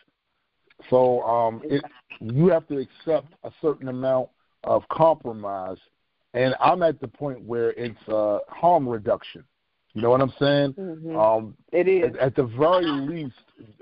[0.90, 1.84] So um, it
[2.20, 4.28] you have to accept a certain amount
[4.64, 5.78] of compromise,
[6.32, 9.44] and I'm at the point where it's uh, harm reduction.
[9.92, 10.74] You know what I'm saying?
[10.74, 11.16] Mhm.
[11.16, 12.04] Um, it is.
[12.04, 13.34] at, at the very least,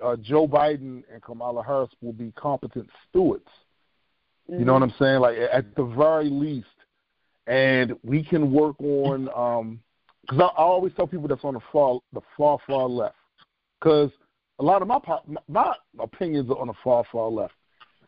[0.03, 3.49] uh, Joe Biden and Kamala Harris will be competent stewards.
[4.49, 5.21] You know what I'm saying?
[5.21, 6.67] Like at the very least,
[7.47, 9.29] and we can work on
[10.33, 13.17] because I, I always tell people that's on the far the far far left
[13.81, 14.11] because
[14.59, 14.99] a lot of my
[15.49, 17.55] my opinions are on the far far left.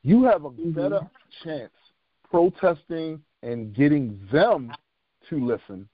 [0.03, 1.01] You have a better
[1.43, 1.73] chance
[2.31, 4.75] protesting and getting them
[5.29, 5.89] to listen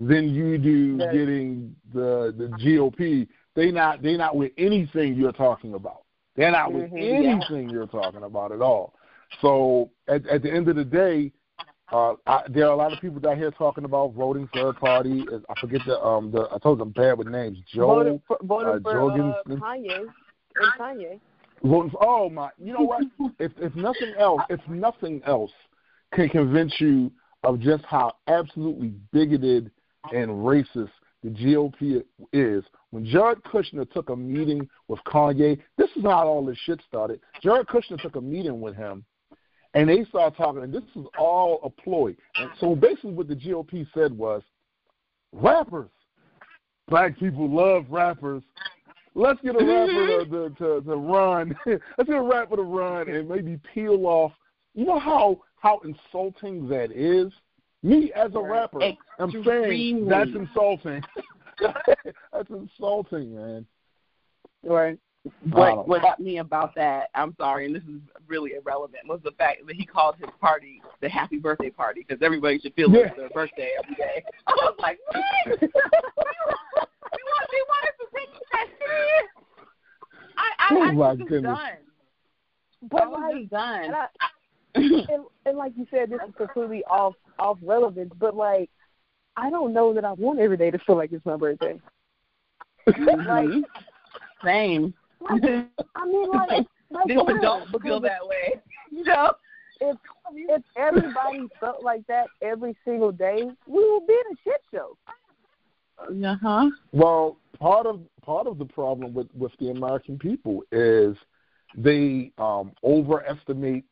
[0.00, 1.12] than you do Yes.
[1.12, 3.26] getting the the GOP.
[3.54, 6.02] They not they not with anything you're talking about.
[6.34, 7.30] They're not with Mhm, yeah.
[7.30, 8.94] anything you're talking about at all.
[9.40, 11.32] So at at the end of the day,
[11.92, 15.24] uh, I, there are a lot of people down here talking about voting third party.
[15.48, 17.58] I forget the um the I told them bad with names.
[17.72, 20.06] Joe voted for, voted uh, for uh, Kanye
[20.56, 21.20] and Kanye.
[21.62, 21.98] voting for.
[22.04, 22.50] Oh my!
[22.58, 23.04] You know what?
[23.38, 25.52] if if nothing else, if nothing else
[26.12, 27.12] can convince you
[27.44, 29.70] of just how absolutely bigoted
[30.12, 30.90] and racist
[31.22, 36.44] the GOP is, when Jared Kushner took a meeting with Kanye, this is how all
[36.44, 37.20] this shit started.
[37.42, 39.04] Jared Kushner took a meeting with him,
[39.76, 42.16] and they started talking, and this is all a ploy.
[42.36, 44.42] And so basically, what the GOP said was,
[45.32, 45.90] rappers,
[46.88, 48.42] black people love rappers.
[49.14, 51.54] Let's get a rapper to, to, to, run.
[51.66, 54.32] Let's get a rapper to run and maybe peel off.
[54.74, 57.30] You know how how insulting that is.
[57.82, 58.80] Me as a rapper,
[59.18, 61.02] I'm saying that's insulting.
[62.32, 63.66] that's insulting, man.
[64.64, 64.98] Right.
[65.50, 69.32] What what got me about that, I'm sorry, and this is really irrelevant, was the
[69.32, 73.06] fact that he called his party the happy birthday party because everybody should feel Yeah.
[73.06, 74.24] it's their birthday every day.
[74.46, 75.60] I was like, what?
[75.60, 79.30] we want they want to take it that serious.
[80.36, 81.52] I I, Oh, I my was just goodness.
[81.52, 81.58] done.
[81.58, 83.84] I But was like, done.
[83.84, 84.06] and, I,
[85.14, 88.12] and, and like you said, this is completely off off relevance.
[88.18, 88.70] But like,
[89.36, 91.80] I don't know that I want every day to feel like it's my birthday.
[92.88, 93.62] Mhm.
[94.44, 94.94] Same.
[95.20, 95.42] Like,
[95.94, 98.60] I mean, like, like People for don't feel that way.
[98.90, 99.32] You know?
[99.80, 99.96] if
[100.34, 104.96] if everybody felt like that every single day, we would be in a shit show.
[105.98, 106.70] Uh huh.
[106.92, 111.16] Well, part of part of the problem with with the American people is
[111.76, 113.84] they um, overestimate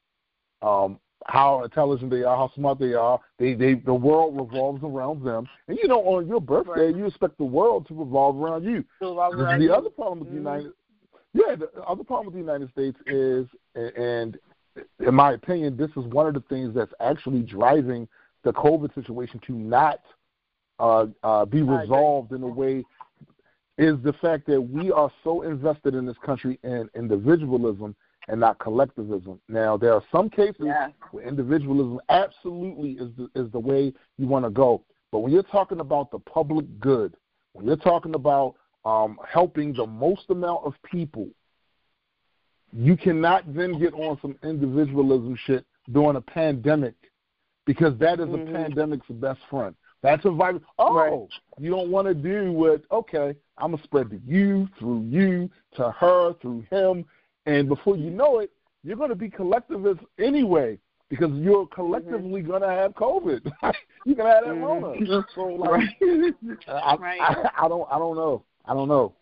[0.63, 3.21] um, how intelligent they are, how smart they are.
[3.39, 6.97] They they the world revolves around them, and you know on your birthday Right.
[6.97, 8.85] you expect the world to revolve around you.
[9.01, 9.09] The,
[9.59, 10.39] the other problem with the Mhm.
[10.39, 10.73] United,
[11.35, 14.39] yeah, the other problem with the United States is, and
[15.01, 18.09] in my opinion, this is one of the things that's actually driving
[18.45, 20.01] the COVID situation to not
[20.79, 22.85] uh, uh, be resolved in a way,
[23.79, 27.95] is the fact that we are so invested in this country in individualism
[28.29, 29.41] and not collectivism.
[29.49, 30.89] Now, there are some cases Yeah.
[31.11, 34.83] where individualism absolutely is the, is the way you want to go.
[35.11, 37.17] But when you're talking about the public good,
[37.53, 38.55] when you're talking about
[38.85, 41.29] um, helping the most amount of people,
[42.73, 46.95] you cannot then get on some individualism shit during a pandemic
[47.67, 48.49] because that is Mhm.
[48.49, 49.75] a pandemic's best friend.
[50.03, 50.63] That's a virus.
[50.79, 51.29] Oh, Right.
[51.59, 52.83] you don't want to do what?
[52.91, 57.07] Okay, I'm gonna spread to you, through you, to her, through him,
[57.47, 58.51] and before you know it,
[58.83, 60.79] you're gonna be collectivist anyway
[61.09, 63.51] because you're collectively gonna have COVID.
[64.05, 64.63] you're gonna have that Mhm.
[65.07, 65.25] Rona.
[65.35, 65.97] So like, Right.
[66.69, 67.21] I, Right.
[67.21, 68.43] I, I don't, I don't know.
[68.67, 69.15] I don't know.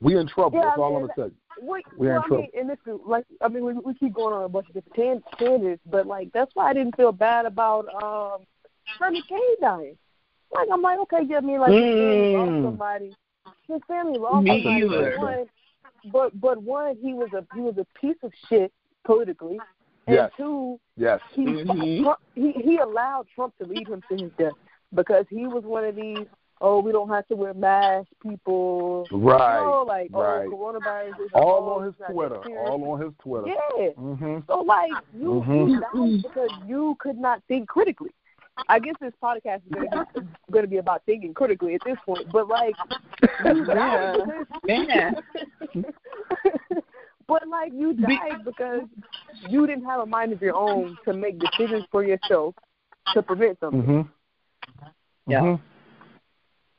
[0.00, 0.58] We in trouble.
[0.58, 1.34] Yeah, That's I all mean, I'm gonna say.
[1.60, 4.12] Wait, We're in well, I mean, and this is like, I mean, we, we keep
[4.12, 7.12] going on a bunch of different tan- tangents, but like that's why I didn't feel
[7.12, 8.44] bad about um
[8.98, 9.96] Herman Cain dying.
[10.54, 12.64] Like I'm like, okay, yeah, I mean, like his family lost Mm.
[12.64, 13.16] somebody.
[13.68, 15.10] His family lost Me somebody, either.
[15.10, 15.46] but one,
[16.12, 18.72] but but one, he was a he was a piece of shit
[19.04, 19.58] politically,
[20.06, 20.32] and Yes.
[20.36, 21.20] two, Yes.
[21.32, 22.02] he Mhm.
[22.02, 24.54] Trump, he he allowed Trump to lead him to his death
[24.92, 26.26] because he was one of these.
[26.60, 29.06] Oh, we don't have to wear masks, people.
[29.10, 29.58] Right.
[29.58, 30.46] You know, like right.
[30.46, 32.58] oh, coronavirus is all oh, on his it's not that Twitter.
[32.58, 33.46] All on his Twitter.
[33.48, 33.88] Yeah.
[33.98, 34.38] Mm-hmm.
[34.46, 35.68] So like you, Mhm.
[35.68, 38.10] you died because you could not think critically.
[38.68, 40.20] I guess this podcast is going to be
[40.52, 42.74] going to be about thinking critically at this point, but like,
[43.44, 44.18] you died
[44.64, 45.10] Yeah.
[47.26, 48.82] but like you died because
[49.48, 52.54] you didn't have a mind of your own to make decisions for yourself
[53.12, 53.82] to prevent something.
[53.82, 54.00] hmm
[55.26, 55.40] Yeah.
[55.40, 55.54] hmm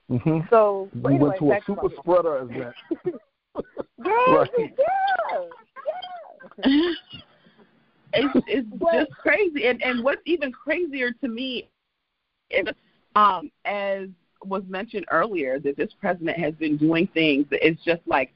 [0.10, 2.76] hmm So but We anyway, went to a super my- spreader event.
[4.06, 4.49] Yeah, Right.
[4.58, 5.39] yeah,
[6.66, 6.91] yeah.
[8.14, 11.70] it's it's But- just crazy and and what's even crazier to me
[12.49, 12.68] is
[13.16, 14.08] um as
[14.43, 18.32] was mentioned earlier that this president has been doing things that it's just like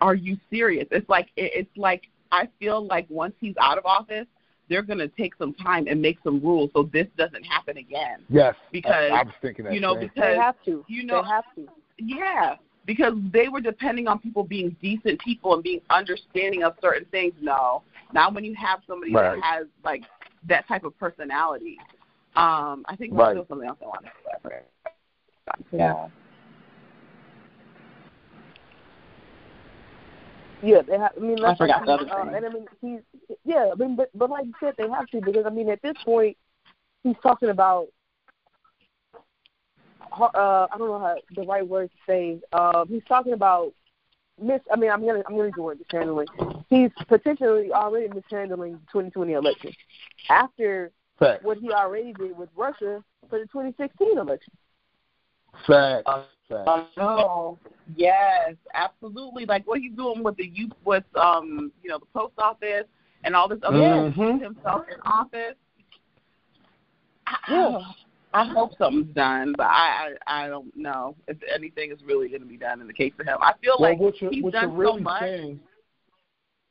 [0.00, 3.86] are you serious it's like it, it's like i feel like once he's out of
[3.86, 4.26] office
[4.70, 8.20] they're going to take some time and make some rules so this doesn't happen again
[8.30, 8.54] Yes.
[8.72, 9.74] Because, I, I was thinking that.
[9.74, 10.00] you know same.
[10.08, 10.84] because They have to.
[10.88, 11.68] you know they have to.
[11.98, 12.54] yeah,
[12.86, 17.34] because they were depending on people being decent people and being understanding of certain things.
[17.40, 17.82] No,
[18.14, 19.34] not when you have somebody Right.
[19.36, 20.02] that has like
[20.48, 21.76] that type of personality.
[22.36, 23.30] Um, I think Right.
[23.34, 24.60] there was something else I want to say.
[25.72, 26.08] Yeah.
[30.62, 31.12] Yeah, they have.
[31.16, 32.34] I mean, I forgot the other uh, thing.
[32.34, 33.00] And I mean, he's
[33.44, 33.70] yeah.
[33.72, 35.96] I mean, but but like you said, they have to because I mean, at this
[36.04, 36.36] point,
[37.02, 37.88] he's talking about.
[40.12, 42.40] Uh, I don't know how the right word to say.
[42.52, 43.72] Um, he's talking about
[44.40, 44.60] mis.
[44.72, 46.26] I mean, I'm gonna I'm gonna the word mishandling.
[46.68, 49.72] He's potentially already mishandling the 2020 election
[50.28, 51.44] after Facts.
[51.44, 54.52] what he already did with Russia for the 2016 election.
[55.66, 56.10] Facts.
[56.52, 57.58] Oh,
[57.96, 59.46] yes, absolutely.
[59.46, 62.84] Like what he's doing with the youth, with um, you know, the post office
[63.24, 64.12] and all this other Mhm.
[64.14, 65.56] stuff, himself in office.
[67.26, 67.78] I, Yeah.
[68.32, 72.42] I hope something's done, but I I, I don't know if anything is really going
[72.42, 73.38] to be done in the case of him.
[73.40, 75.22] I feel Well, like what you're, he's what done really so much.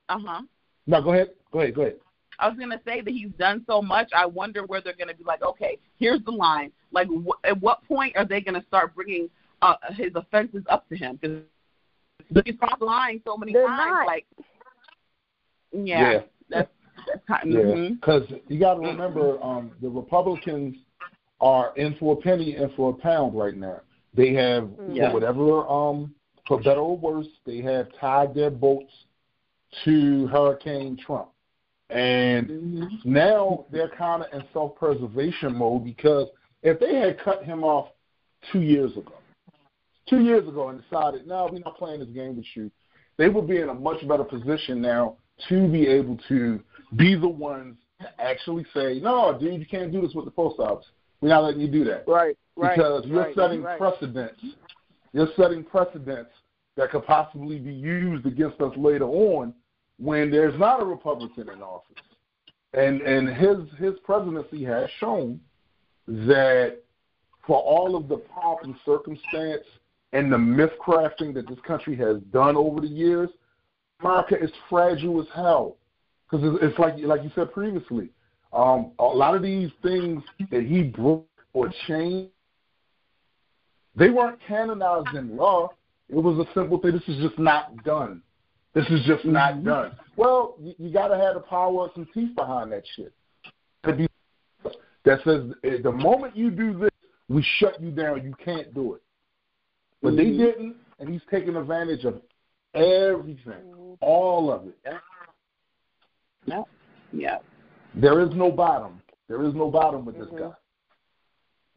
[0.07, 0.41] Uh huh.
[0.88, 1.32] No, go ahead.
[1.51, 1.75] Go ahead.
[1.75, 1.97] Go ahead.
[2.39, 4.09] I was going to say that he's done so much.
[4.15, 6.71] I wonder where they're going to be like, okay, here's the line.
[6.93, 9.30] Like, wh- at what point are they going to start bringing
[9.62, 11.20] uh, his offenses up to him?
[11.22, 13.89] Because he's crossed lying so many They're times.
[13.89, 14.07] not.
[14.07, 14.26] Like,
[15.72, 16.22] yeah, Yeah.
[16.49, 16.70] that's
[17.07, 20.76] that's kind Yeah, because you got to remember, um, the Republicans
[21.41, 23.82] are in for a penny and for a pound right now.
[24.14, 25.10] They have Yeah.
[25.10, 26.14] for whatever um
[26.47, 28.91] for better or worse, they have tied their boats
[29.86, 31.30] to Hurricane Trump.
[31.91, 33.14] And mm-hmm.
[33.14, 36.28] now they're kind of in self preservation mode because
[36.64, 37.89] if they had cut him off
[38.51, 39.14] two years ago,
[40.10, 42.72] two years ago, and decided, no, we're not playing this game with you,
[43.18, 46.60] they would be in a much better position now to be able to
[46.95, 50.60] be the ones to actually say, no, dude, you can't do this with the post
[50.60, 50.86] office.
[51.22, 52.05] We're not letting you do that.
[52.07, 52.76] Right, right.
[52.76, 53.78] Because you're right, setting right.
[53.78, 54.41] precedents.
[55.12, 56.32] You're setting precedents
[56.78, 59.53] that could possibly be used against us later on
[59.97, 61.97] when there's not a Republican in office.
[62.74, 65.39] And and his his presidency has shown
[66.07, 66.78] that
[67.45, 69.66] for all of the pomp and circumstance
[70.14, 73.30] and the myth crafting that this country has done over the years,
[74.01, 75.78] America is fragile as hell.
[76.30, 78.10] Because it's, it's like like you said previously,
[78.53, 82.32] um, a lot of these things that he broke or changed,
[83.95, 85.70] they weren't canonized in law.
[86.07, 86.93] It was a simple thing.
[86.93, 88.22] This is just not done.
[88.74, 89.66] This is just not mm-hmm.
[89.66, 89.91] done.
[90.16, 93.14] Well, you, you got to have the power of some teeth behind that shit.
[95.05, 95.51] That says
[95.84, 96.89] the moment you do this,
[97.30, 98.24] we shut you down.
[98.24, 99.01] You can't do it.
[100.01, 100.17] But mm-hmm.
[100.17, 102.21] they didn't, and he's taking advantage of
[102.73, 104.77] everything, all of it.
[106.45, 106.63] Yeah.
[107.11, 107.37] Yeah.
[107.95, 109.01] There is no bottom.
[109.27, 110.49] There is no bottom with this mm-hmm.
[110.49, 110.51] guy.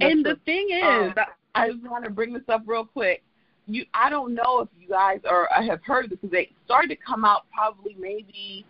[0.01, 3.23] And the thing is, uh, I just want to bring this up real quick.
[3.67, 6.89] You, I don't know if you guys are I have heard this because they started
[6.89, 8.67] to come out probably maybe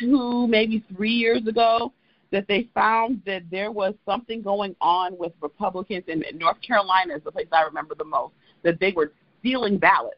[0.00, 1.92] two, maybe three years ago
[2.32, 7.14] that they found that there was something going on with Republicans in, in North Carolina
[7.14, 8.34] is the place I remember the most
[8.64, 10.16] that they were stealing ballots.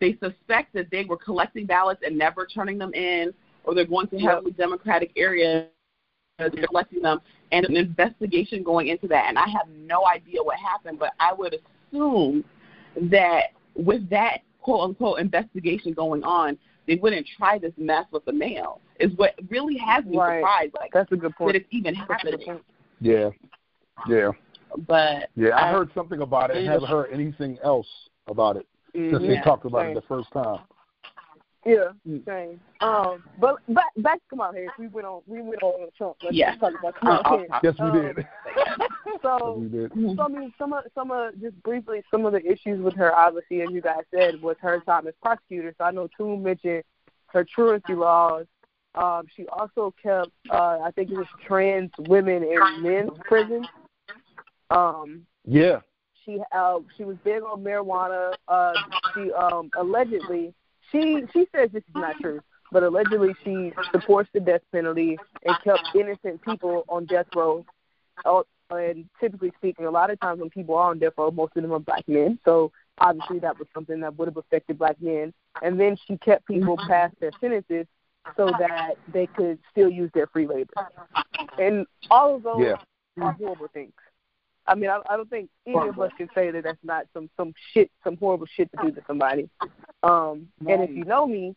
[0.00, 3.32] They suspect that they were collecting ballots and never turning them in,
[3.64, 4.58] or they're going to heavily yep.
[4.58, 5.68] Democratic areas
[6.38, 7.20] they're collecting them,
[7.52, 9.26] and an investigation going into that.
[9.28, 12.44] And I have no idea what happened, but I would assume
[13.10, 18.32] that with that quote unquote investigation going on, they wouldn't try this mess with the
[18.32, 18.80] mail.
[19.00, 20.40] Is what really has me right.
[20.40, 20.74] surprised.
[20.74, 21.52] Like that's a good point.
[21.52, 22.60] That it's even happening.
[23.00, 23.30] Yeah,
[24.08, 24.30] yeah.
[24.86, 26.68] But yeah, I, I heard something about it.
[26.68, 27.86] I haven't heard anything else
[28.28, 29.16] about it mm-hmm.
[29.16, 29.90] since they talked about same.
[29.92, 30.60] it the first time.
[31.64, 32.24] Yeah, mm.
[32.24, 32.60] same.
[32.80, 34.70] Um, but back back come on Harris.
[34.78, 36.16] We went on we went on Trump.
[36.22, 36.54] Let's yeah.
[36.56, 37.50] talk about Kamala uh, Harris.
[37.64, 38.28] Yes, we um, did.
[39.22, 39.92] so, we did.
[40.16, 43.12] so I mean, some of some of just briefly, some of the issues with her,
[43.12, 45.74] obviously, as you guys said, was her time as prosecutor.
[45.76, 46.84] So I know Toon mentioned
[47.28, 48.46] her truancy laws.
[48.94, 53.66] Um, she also kept, uh, I think it was trans women in men's prisons.
[54.70, 55.80] Um, yeah.
[56.24, 58.34] She uh, she was big on marijuana.
[58.48, 58.72] Uh,
[59.14, 60.52] she um, allegedly
[60.90, 62.40] she she says this is not true,
[62.72, 67.64] but allegedly she supports the death penalty and kept innocent people on death row.
[68.24, 71.56] Uh, and typically speaking, a lot of times when people are on death row, most
[71.56, 72.38] of them are black men.
[72.44, 75.32] So obviously that was something that would have affected black men.
[75.62, 77.86] And then she kept people past their sentences
[78.36, 80.72] so that they could still use their free labor.
[81.58, 83.22] And all of those yeah.
[83.22, 83.92] are horrible things.
[84.68, 87.30] I mean, I, I don't think either of us can say that that's not some
[87.36, 89.48] some shit, some horrible shit to do to somebody.
[90.02, 91.54] Um, and if you know me,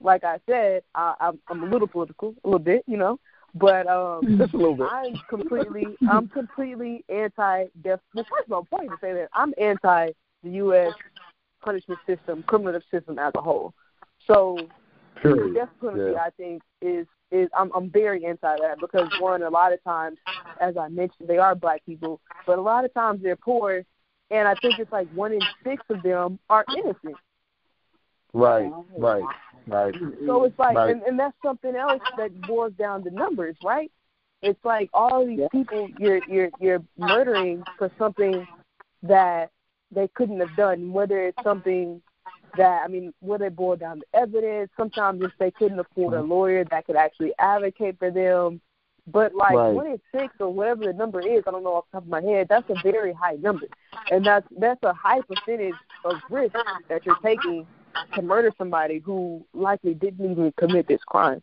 [0.00, 3.18] like I said, I, I'm, I'm a little political, a little bit, you know,
[3.54, 4.88] but um, just a little bit.
[4.90, 8.00] I'm completely, I'm completely anti-death.
[8.14, 10.10] Well, first of all, point to say that I'm anti
[10.42, 10.92] the U.S.
[11.62, 13.74] punishment system, criminal system as a whole.
[14.26, 14.58] So
[15.20, 15.54] Period.
[15.54, 16.20] death penalty, yeah.
[16.20, 20.18] I think, is is I'm I'm very anti that because one, a lot of times,
[20.60, 23.82] as I mentioned, they are black people, but a lot of times they're poor,
[24.30, 27.16] and I think it's like one in six of them are innocent.
[28.34, 29.24] Right, right,
[29.66, 29.94] right.
[30.26, 30.90] So it's like, right.
[30.90, 33.90] and, and that's something else that boils down to numbers, right?
[34.42, 38.46] It's like all these people you're you're you're murdering for something
[39.02, 39.50] that
[39.90, 42.02] they couldn't have done, whether it's something
[42.56, 46.18] that I mean, whether it boiled down to evidence, sometimes if they couldn't afford a
[46.18, 46.30] mm-hmm.
[46.30, 48.60] lawyer that could actually advocate for them.
[49.08, 49.72] But like right.
[49.72, 52.08] one in six or whatever the number is, I don't know off the top of
[52.08, 53.66] my head, that's a very high number.
[54.10, 55.74] And that's that's a high percentage
[56.04, 56.54] of risk
[56.88, 57.66] that you're taking
[58.14, 61.42] to murder somebody who likely didn't even commit this crime.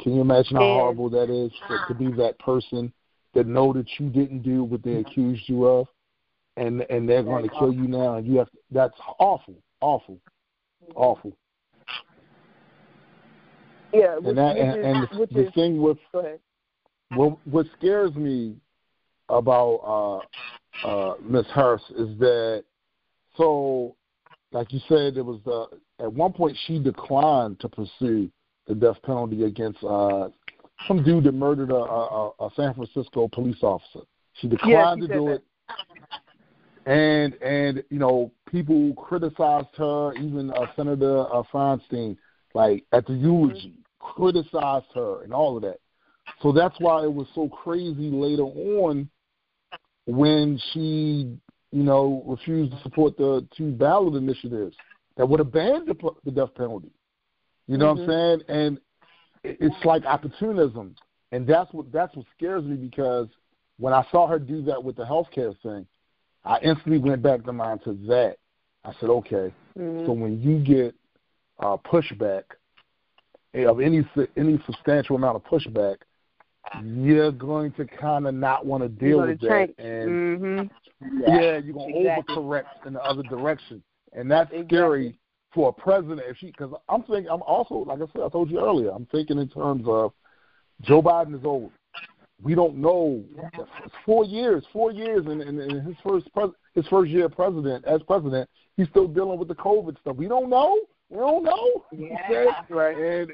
[0.00, 2.92] Can you imagine how and, horrible that is to, to be that person
[3.34, 5.88] that know that you didn't do what they accused you of?
[6.56, 10.18] And and they're going to kill you now, and you have to, that's awful, awful,
[10.94, 11.36] awful.
[13.92, 15.98] Yeah, and that and, and the, the is, thing with
[17.14, 18.56] what what scares me
[19.28, 20.24] about
[20.84, 22.64] uh uh Miss Harris is that
[23.36, 23.96] so
[24.52, 28.30] like you said it was uh at one point she declined to pursue
[28.66, 30.28] the death penalty against uh
[30.86, 34.00] some dude that murdered a, a, a San Francisco police officer.
[34.34, 35.32] She declined yeah, she to do that.
[35.32, 35.44] it
[36.86, 42.16] and and you know people criticized her, even uh, Senator uh, Feinstein,
[42.54, 45.80] like at the eulogy, criticized her and all of that.
[46.42, 49.08] So that's why it was so crazy later on
[50.06, 51.36] when she,
[51.72, 54.76] you know, refused to support the two ballot initiatives
[55.16, 56.90] that would have banned the, the death penalty.
[57.66, 58.06] You know Mm-hmm.
[58.06, 58.42] what I'm saying?
[58.48, 58.80] And
[59.42, 60.94] it's like opportunism,
[61.32, 63.28] and that's what that's what scares me because
[63.78, 65.86] when I saw her do that with the healthcare thing,
[66.46, 68.36] I instantly went back to mind to that.
[68.84, 70.06] I said, okay, Mhm.
[70.06, 70.94] so when you get
[71.58, 72.44] uh, pushback
[73.54, 75.96] of any any substantial amount of pushback,
[76.82, 79.78] you're going to kind of not want to deal with gonna that, change.
[79.78, 80.70] and Mhm.
[81.18, 82.36] yeah, you're gonna Exactly.
[82.36, 83.82] overcorrect in the other direction,
[84.12, 84.76] and that's Exactly.
[84.76, 85.18] scary
[85.52, 86.20] for a president.
[86.28, 89.06] If she, because I'm thinking, I'm also like I said, I told you earlier, I'm
[89.06, 90.12] thinking in terms of
[90.82, 91.72] Joe Biden is old.
[92.42, 93.24] We don't know.
[94.04, 97.84] Four years, four years, and in, in, in his first pres- his first year president
[97.86, 100.16] as president, he's still dealing with the COVID stuff.
[100.16, 100.78] We don't know.
[101.08, 101.84] We don't know.
[101.92, 102.62] Yeah.
[102.68, 102.96] Right.
[102.96, 103.30] And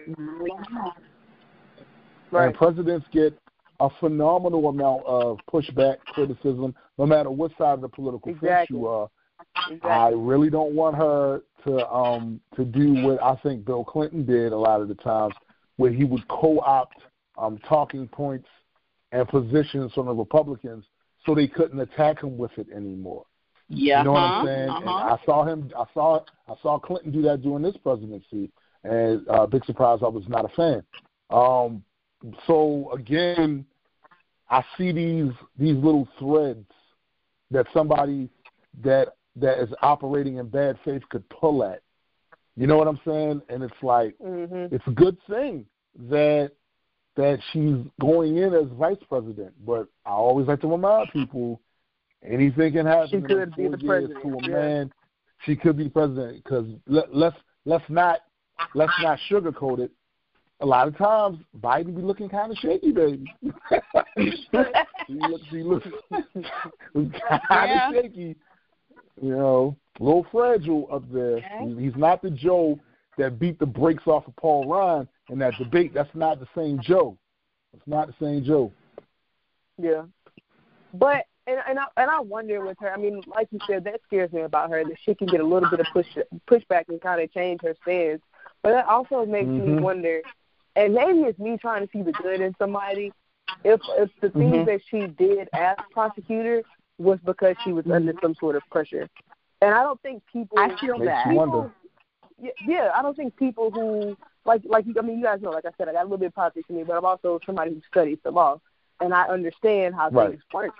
[2.31, 2.47] Right.
[2.47, 3.39] and presidents get
[3.81, 8.87] a phenomenal amount of pushback, criticism, no matter what side of the political fence you
[8.87, 9.09] are.
[9.69, 9.91] Exactly.
[9.91, 14.53] I really don't want her to um to do what I think Bill Clinton did
[14.53, 15.35] a lot of the times,
[15.77, 16.99] where he would co-opt
[17.37, 18.47] um talking points
[19.13, 20.85] and positions from the Republicans
[21.25, 23.25] so they couldn't attack him with it anymore.
[23.69, 23.99] Yeah.
[23.99, 24.69] You know what uh-huh, I'm saying?
[24.71, 24.91] Uh-huh.
[24.91, 25.71] I saw him.
[25.79, 26.21] I saw.
[26.49, 28.51] I saw Clinton do that during this presidency,
[28.85, 30.83] and uh, big surprise, I was not a fan.
[31.31, 31.83] Um,
[32.47, 33.65] so again,
[34.51, 36.67] I see these these little threads
[37.51, 38.29] that somebody
[38.83, 41.83] that that is operating in bad faith could pull at.
[42.57, 43.41] You know what I'm saying?
[43.49, 44.71] And it's like Mhm.
[44.73, 45.65] it's a good thing
[46.11, 46.53] that
[47.17, 49.53] that she's going in as vice president.
[49.67, 51.61] But I always like to remind people
[52.25, 53.09] anything can happen.
[53.11, 54.93] She could be the president, To a man,
[55.45, 58.21] she could be president because let, let's let's not
[58.75, 59.91] let's not sugarcoat it.
[60.61, 63.25] A lot of times, Biden be looking kind of shaky, baby.
[64.19, 64.49] she
[65.13, 65.87] looks, she looks
[66.95, 67.13] kind
[67.51, 67.89] Yeah.
[67.89, 68.37] of shaky.
[69.21, 71.37] You know, a little fragile up there.
[71.39, 71.75] Okay.
[71.79, 72.79] He's not the Joe
[73.19, 75.93] that beat the brakes off of Paul Ryan in that debate.
[75.95, 77.17] That's not the same Joe.
[77.75, 78.73] It's not the same Joe.
[79.79, 80.03] Yeah.
[80.95, 82.93] But and and I and I wonder with her.
[82.93, 85.47] I mean, like you said, that scares me about her that she can get a
[85.47, 86.07] little bit of push
[86.49, 88.23] pushback and kind of change her stance.
[88.63, 89.81] But that also makes me Mhm.
[89.81, 90.23] wonder,
[90.77, 93.13] and maybe it's me trying to see the good in somebody.
[93.65, 94.67] If if the things Mhm.
[94.67, 96.63] that she did as prosecutor
[96.99, 99.09] was because she was under some sort of pressure,
[99.61, 100.59] and I don't think people.
[100.59, 101.27] I feel Makes that.
[101.27, 101.73] you wonder.
[102.43, 105.65] Yeah, yeah, I don't think people who like like I mean you guys know, like
[105.65, 107.71] I said, I got a little bit of politics in me, but I'm also somebody
[107.75, 108.61] who studies the law
[109.01, 110.31] and I understand how Right.
[110.33, 110.73] things work.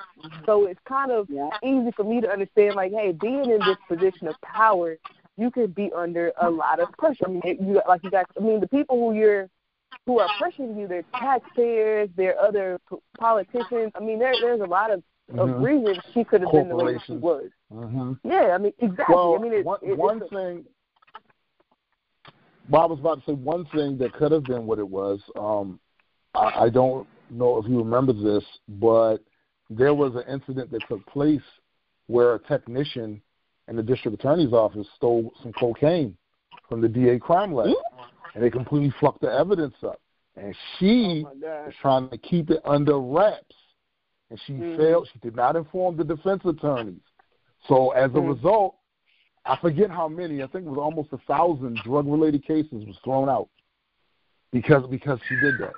[0.45, 1.51] So it's kind of Yeah.
[1.63, 4.97] easy for me to understand like, hey, being in this position of power,
[5.37, 7.27] you could be under a lot of pressure.
[7.27, 9.49] I mean it- you like you guys I mean the people who you're
[10.07, 13.93] who are pressuring you, they're taxpayers, they're other p- politicians.
[13.95, 15.05] I mean there there's a lot of,
[15.39, 15.63] of Mhm.
[15.63, 17.51] reasons she could have been the way she was.
[17.73, 18.15] Mm-hmm.
[18.25, 19.15] Yeah, I mean exactly.
[19.15, 20.65] Well, I mean it, one, it, one a- thing.
[22.69, 25.21] Well, I was about to say one thing that could have been what it was.
[25.39, 25.81] Um,
[26.35, 29.19] I, I don't know if you remember this, but
[29.69, 31.43] there was an incident that took place
[32.07, 33.21] where a technician
[33.69, 36.17] in the district attorney's office stole some cocaine
[36.69, 37.75] from the DA crime lab,
[38.35, 40.01] and they completely fucked the evidence up.
[40.37, 41.33] And she Oh
[41.67, 43.55] was trying to keep it under wraps,
[44.31, 44.77] and she Mhm.
[44.77, 45.09] failed.
[45.13, 47.03] She did not inform the defense attorneys.
[47.69, 48.35] So as a Mhm.
[48.37, 48.77] result,
[49.45, 50.43] I forget how many.
[50.43, 53.49] I think it was almost a thousand drug-related cases was thrown out
[54.53, 55.73] because because she did that.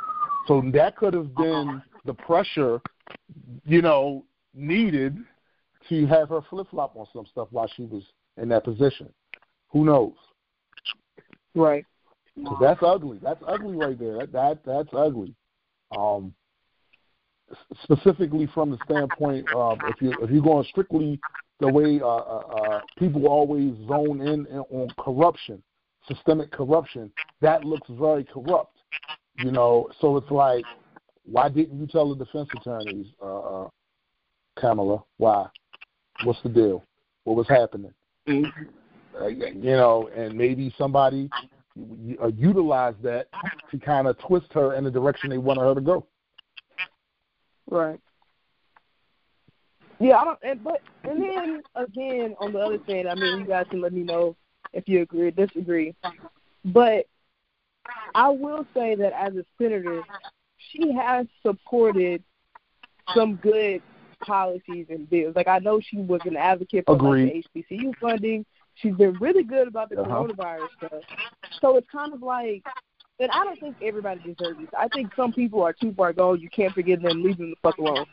[0.47, 2.81] So that could have been the pressure,
[3.65, 5.17] you know, needed
[5.89, 8.03] to have her flip flop on some stuff while she was
[8.37, 9.09] in that position.
[9.71, 10.13] Who knows?
[11.55, 11.85] Right.
[12.45, 13.19] 'Cause that's ugly.
[13.23, 14.19] That's ugly right there.
[14.19, 15.35] That, that that's ugly.
[15.97, 16.35] Um,
[17.83, 21.21] specifically from the standpoint of if you if you're going strictly
[21.61, 25.63] the way uh, uh, uh, people always zone in on corruption,
[26.09, 28.79] systemic corruption, that looks very corrupt.
[29.39, 30.65] You know, so it's like,
[31.25, 33.69] why didn't you tell the defense attorneys, uh, uh,
[34.57, 35.03] Kamala?
[35.17, 35.47] Why?
[36.23, 36.85] What's the deal?
[37.25, 37.93] What was happening?
[38.29, 38.69] Mhm.
[39.21, 41.31] uh, you know, and maybe somebody
[42.23, 43.29] uh, utilize that
[43.71, 46.07] to kind of twist her in the direction they wanted her to go.
[47.71, 48.01] Right.
[50.01, 50.39] Yeah, I don't.
[50.43, 53.93] And, but and then again, on the other side, I mean, you guys can let
[53.93, 54.37] me know
[54.73, 55.95] if you agree or disagree.
[56.65, 57.07] But
[58.15, 60.03] I will say that as a senator,
[60.71, 62.23] she has supported
[63.15, 63.83] some good
[64.21, 65.37] policies and bills.
[65.37, 68.45] Like I know she was an advocate for like, the HBCU funding.
[68.77, 70.11] She's been really good about the uh-huh.
[70.11, 71.03] coronavirus stuff.
[71.61, 72.65] So it's kind of like,
[73.21, 74.69] and I don't think everybody deserves this.
[74.77, 76.41] I think some people are too far gone.
[76.41, 77.23] You can't forgive them.
[77.23, 78.07] Leave them the fuck alone.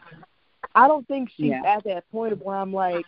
[0.76, 1.64] I don't think she's yeah.
[1.66, 3.06] at that point of where I'm like,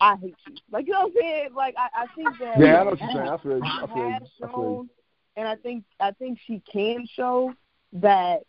[0.00, 0.56] I hate you.
[0.70, 1.48] Like you know what I'm saying?
[1.54, 3.28] Like I, I think that Yeah, I know what you're saying.
[3.28, 3.64] I feel you.
[3.64, 4.14] I feel you.
[4.14, 4.90] I feel you.
[5.36, 7.54] And I think I think she can show
[7.94, 8.42] that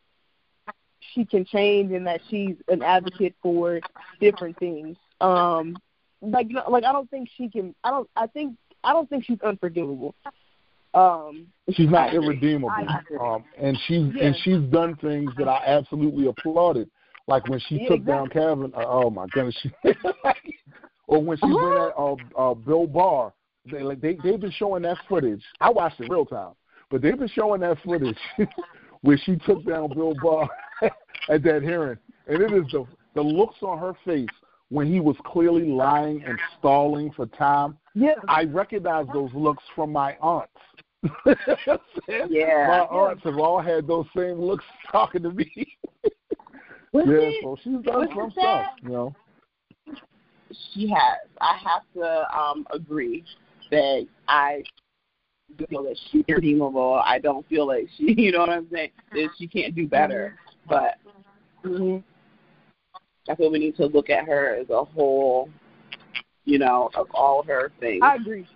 [1.14, 3.80] she can change and that she's an advocate for
[4.20, 4.98] different things.
[5.22, 5.78] Um
[6.22, 9.10] like you know, like I don't think she can I don't I think I don't
[9.10, 10.14] think she's unforgivable.
[10.96, 12.72] Um she's not irredeemable.
[13.20, 14.26] Um and she's yeah.
[14.26, 16.90] and she's done things that I absolutely applauded.
[17.28, 18.14] Like when she yeah, took exactly.
[18.14, 19.72] down Kevin, uh, oh my goodness, she,
[21.08, 21.56] or when she uh-huh.
[21.56, 23.34] went at uh, uh, Bill Barr.
[23.72, 25.44] They like they they've been showing that footage.
[25.60, 26.54] I watched it real time,
[26.92, 28.18] but they've been showing that footage
[29.02, 30.48] where she took down Bill Barr
[31.30, 32.86] at that hearing, and it is the
[33.16, 34.30] the looks on her face
[34.70, 37.76] when he was clearly lying and stalling for time.
[37.96, 40.52] Yeah, I recognize those looks from my aunts.
[42.30, 45.78] yeah, my aunts have all had those same looks talking to me.
[46.92, 49.16] Was yeah, it, so she's done some stuff, you know.
[50.74, 51.28] She has.
[51.42, 53.24] I have to um agree
[53.72, 54.64] that I
[55.70, 57.02] feel that she's redeemable.
[57.04, 60.38] I don't feel like she, you know what I'm saying, that she can't do better.
[60.68, 60.96] But
[61.64, 61.98] mm-hmm.
[63.30, 65.50] I feel we need to look at her as a whole,
[66.46, 68.02] you know, of all her things.
[68.04, 68.48] I agree.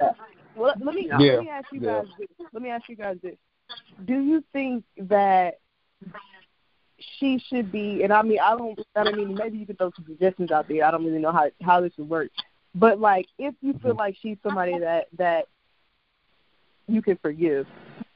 [0.00, 0.10] Yeah.
[0.56, 1.34] Well, let me yeah.
[1.34, 2.04] let me ask you guys.
[2.18, 2.26] Yeah.
[2.38, 2.46] This.
[2.52, 3.36] Let me ask you guys this:
[4.04, 5.58] Do you think that
[7.18, 10.06] she should be, and I mean, I don't, I mean, maybe you could throw some
[10.06, 10.84] suggestions out there.
[10.84, 12.30] I don't really know how how this would work,
[12.74, 13.98] but like, if you feel mm-hmm.
[13.98, 15.46] like she's somebody that that
[16.88, 17.66] you can forgive,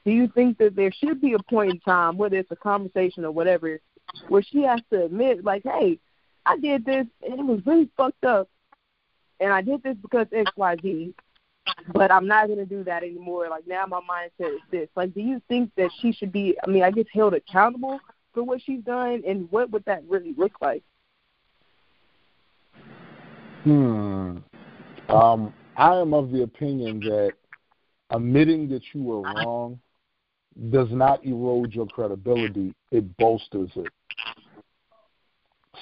[0.05, 3.25] do you think that there should be a point in time, whether it's a conversation
[3.25, 3.79] or whatever,
[4.29, 5.99] where she has to admit, like, hey,
[6.45, 8.49] I did this and it was really fucked up,
[9.39, 11.13] and I did this because X, Y, Z,
[11.93, 13.49] but I'm not to do that anymore.
[13.49, 14.89] Like now, my mindset is this.
[14.95, 16.55] Like, do you think that she should be?
[16.63, 17.99] I mean, I guess held accountable
[18.33, 20.83] for what she's done, and what would that really look like?
[23.63, 24.37] Hmm.
[25.09, 27.33] Um, I am of the opinion that
[28.09, 29.79] admitting that you were wrong
[30.69, 33.87] does not erode your credibility; it bolsters it.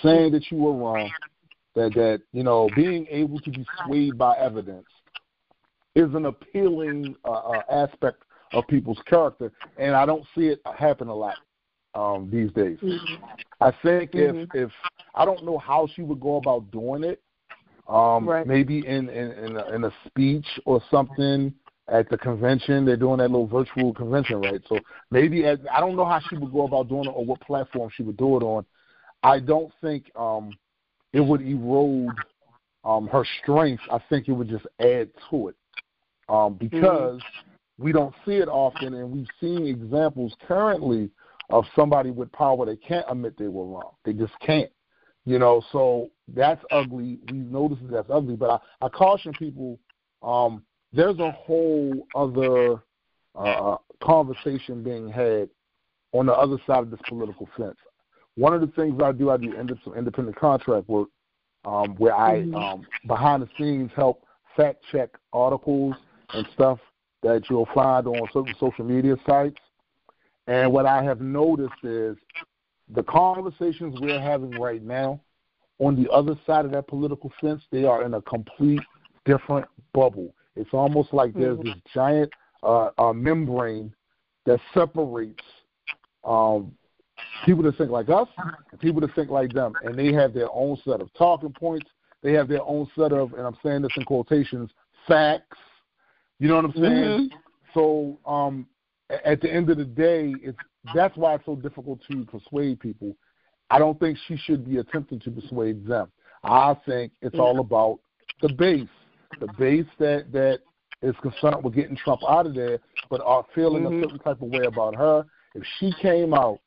[0.01, 1.11] Saying that you were wrong,
[1.75, 4.87] that that you know, being able to be swayed by evidence,
[5.99, 8.23] is an appealing uh, uh, aspect
[8.53, 11.35] of people's character, and I don't see it happen a lot
[11.93, 12.77] um, these days.
[12.79, 13.23] Mm-hmm.
[13.61, 14.57] I think mm-hmm.
[14.57, 14.71] if if
[15.13, 17.21] I don't know how she would go about doing it,
[17.87, 18.47] um, right.
[18.47, 21.53] maybe in in in a, in a speech or something
[21.91, 22.85] at the convention.
[22.85, 24.61] They're doing that little virtual convention, right?
[24.69, 24.79] So
[25.11, 27.89] maybe at, I don't know how she would go about doing it or what platform
[27.95, 28.65] she would do it on.
[29.23, 30.51] I don't think um,
[31.13, 32.15] it would erode
[32.83, 33.81] um, her strength.
[33.91, 35.55] I think it would just add to it
[36.29, 37.83] um, because mm-hmm.
[37.83, 41.09] we don't see it often, and we've seen examples currently
[41.49, 43.91] of somebody with power they can't admit they were wrong.
[44.05, 44.69] They just can't.
[45.25, 47.19] You know, so that's ugly.
[47.31, 48.49] We notice that that's ugly, but
[48.81, 49.79] I, I caution people.
[50.23, 50.63] Um,
[50.93, 52.81] there's a whole other
[53.35, 55.49] uh, conversation being had
[56.13, 57.77] on the other side of this political fence.
[58.35, 59.53] One of the things I do, I do
[59.83, 61.09] some independent contract work
[61.65, 62.55] um, where I, mm-hmm.
[62.55, 64.23] um, behind the scenes, help
[64.55, 65.95] fact check articles
[66.33, 66.79] and stuff
[67.23, 69.59] that you'll find on certain social media sites.
[70.47, 72.17] And what I have noticed is
[72.95, 75.21] the conversations we're having right now
[75.79, 78.81] on the other side of that political fence, they are in a complete
[79.25, 80.33] different bubble.
[80.55, 81.69] It's almost like there's mm-hmm.
[81.69, 82.31] this giant
[82.63, 83.93] uh, uh, membrane
[84.45, 85.43] that separates
[86.23, 86.73] um,
[87.45, 88.27] people that think like us
[88.71, 91.87] and people that think like them, and they have their own set of talking points.
[92.21, 94.69] They have their own set of, and I'm saying this in quotations,
[95.07, 95.57] facts.
[96.39, 96.83] You know what I'm saying?
[96.83, 97.35] Mm-hmm.
[97.73, 98.65] So um,
[99.25, 100.57] at the end of the day, it's
[100.95, 103.15] that's why it's so difficult to persuade people.
[103.69, 106.11] I don't think she should be attempting to persuade them.
[106.43, 107.99] I think it's all about
[108.41, 108.87] the base,
[109.39, 110.59] the base that that
[111.01, 112.79] is concerned with getting Trump out of there,
[113.09, 113.99] but are feeling mm-hmm.
[113.99, 115.25] a certain type of way about her.
[115.55, 116.59] If she came out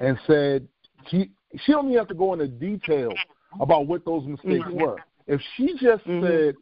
[0.00, 0.68] and said
[1.08, 1.30] she
[1.64, 3.12] she don't even have to go into detail
[3.60, 4.80] about what those mistakes mm-hmm.
[4.80, 4.98] were.
[5.26, 6.24] If she just mm-hmm.
[6.24, 6.54] said,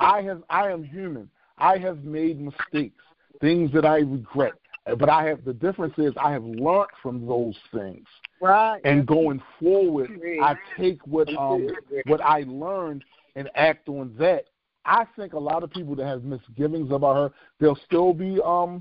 [0.00, 1.30] "I have I am human.
[1.58, 3.02] I have made mistakes
[3.40, 4.52] things that I regret.
[4.98, 8.06] But I have the difference is I have learned from those things.
[8.40, 8.80] Right.
[8.84, 11.68] And going forward, I take what um
[12.06, 13.02] what I learned
[13.34, 14.44] and act on that.
[14.84, 18.80] I think a lot of people that have misgivings about her, they'll still be um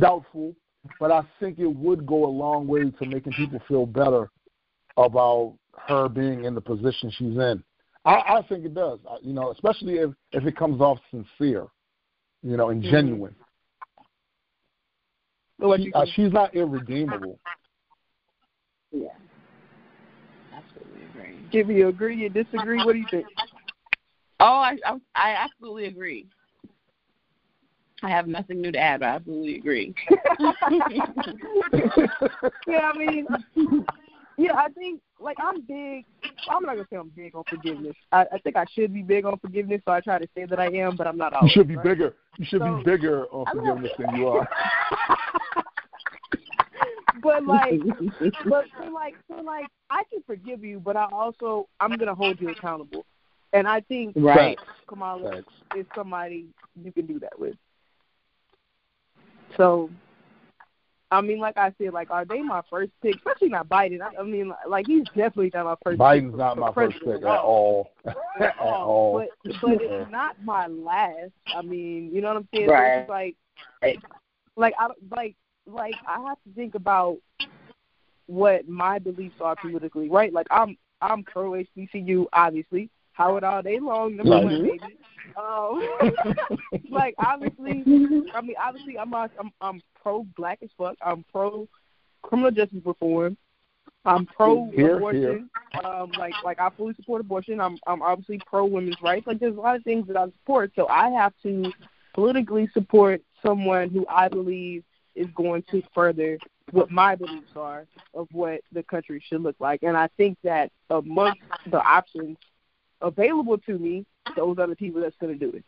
[0.00, 0.56] doubtful,
[0.98, 4.30] but I think it would go a long way to making people feel better
[4.96, 5.54] about
[5.86, 7.62] her being in the position she's in.
[8.04, 8.98] I, I think it does.
[9.22, 11.68] You know, especially if if it comes off sincere,
[12.42, 12.90] you know, and mm-hmm.
[12.90, 13.34] genuine.
[15.60, 17.38] She, uh, she's not irredeemable.
[18.92, 19.08] Yeah.
[20.54, 21.36] Absolutely agree.
[21.52, 22.78] Give me you agree, you disagree.
[22.78, 23.26] What do you think?
[24.40, 26.26] Oh, I, I I absolutely agree.
[28.02, 29.94] I have nothing new to add, but I absolutely agree.
[32.66, 33.26] yeah, I mean,
[34.38, 36.06] yeah, I think like I'm big.
[36.48, 37.96] I'm not gonna say I'm big on forgiveness.
[38.12, 40.58] I, I think I should be big on forgiveness, so I try to say that
[40.58, 41.54] I am, but I'm not always.
[41.54, 41.84] You should be right?
[41.84, 42.14] bigger.
[42.38, 44.48] You should so, be bigger on forgiveness than you are.
[47.22, 47.80] but like,
[48.48, 52.40] but so like, so like, I can forgive you, but I also I'm gonna hold
[52.40, 53.04] you accountable.
[53.52, 54.58] And I think right.
[54.86, 55.52] Kamala Thanks.
[55.76, 56.46] is somebody
[56.80, 57.56] you can do that with.
[59.56, 59.90] So,
[61.12, 63.16] I mean, like I said, like, are they my first pick?
[63.16, 64.00] Especially not Biden.
[64.00, 65.98] I, I mean, like, he's definitely not my first.
[65.98, 67.90] Biden's pick not my first pick at all.
[68.40, 69.26] at all.
[69.44, 71.32] But but it's not my last.
[71.54, 72.68] I mean, you know what I'm saying?
[72.68, 72.96] Right.
[72.96, 73.36] So it's like,
[74.56, 75.36] like I like
[75.66, 77.18] like I have to think about
[78.26, 80.32] what my beliefs are politically, right?
[80.32, 82.90] Like I'm I'm pro HBCU, obviously.
[83.20, 84.44] Howard all day long, number right.
[84.44, 84.96] one, baby.
[85.36, 87.82] Um, like obviously,
[88.34, 90.96] I mean obviously I'm a, I'm I'm pro black as fuck.
[91.04, 91.68] I'm pro
[92.22, 93.36] criminal justice reform.
[94.06, 95.50] I'm pro abortion.
[95.84, 97.60] Um, like like I fully support abortion.
[97.60, 99.26] I'm I'm obviously pro women's rights.
[99.26, 100.72] Like there's a lot of things that I support.
[100.74, 101.70] So I have to
[102.14, 104.82] politically support someone who I believe
[105.14, 106.38] is going to further
[106.70, 109.82] what my beliefs are of what the country should look like.
[109.82, 112.38] And I think that amongst the options
[113.00, 114.04] available to me,
[114.36, 115.64] those are the people that's going to do it.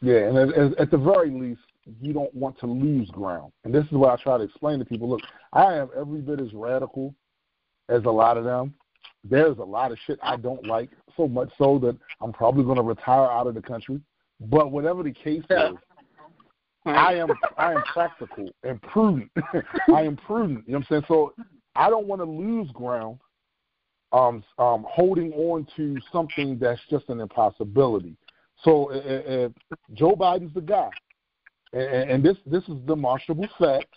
[0.00, 1.60] Yeah, and at, at the very least,
[2.00, 3.52] you don't want to lose ground.
[3.64, 5.08] And this is what I try to explain to people.
[5.08, 5.22] Look,
[5.52, 7.14] I am every bit as radical
[7.88, 8.74] as a lot of them.
[9.22, 12.76] There's a lot of shit I don't like, so much so that I'm probably going
[12.76, 14.00] to retire out of the country.
[14.40, 15.70] But whatever the case yeah.
[15.70, 15.76] is,
[16.86, 19.30] I am I am practical and prudent.
[19.94, 20.64] I am prudent.
[20.66, 21.04] You know what I'm saying?
[21.08, 21.32] So
[21.76, 23.18] I don't want to lose ground
[24.14, 28.16] um, um, holding on to something that's just an impossibility.
[28.62, 29.48] So uh, uh,
[29.92, 30.88] Joe Biden's the guy,
[31.72, 33.92] and, and this this is demonstrable fact.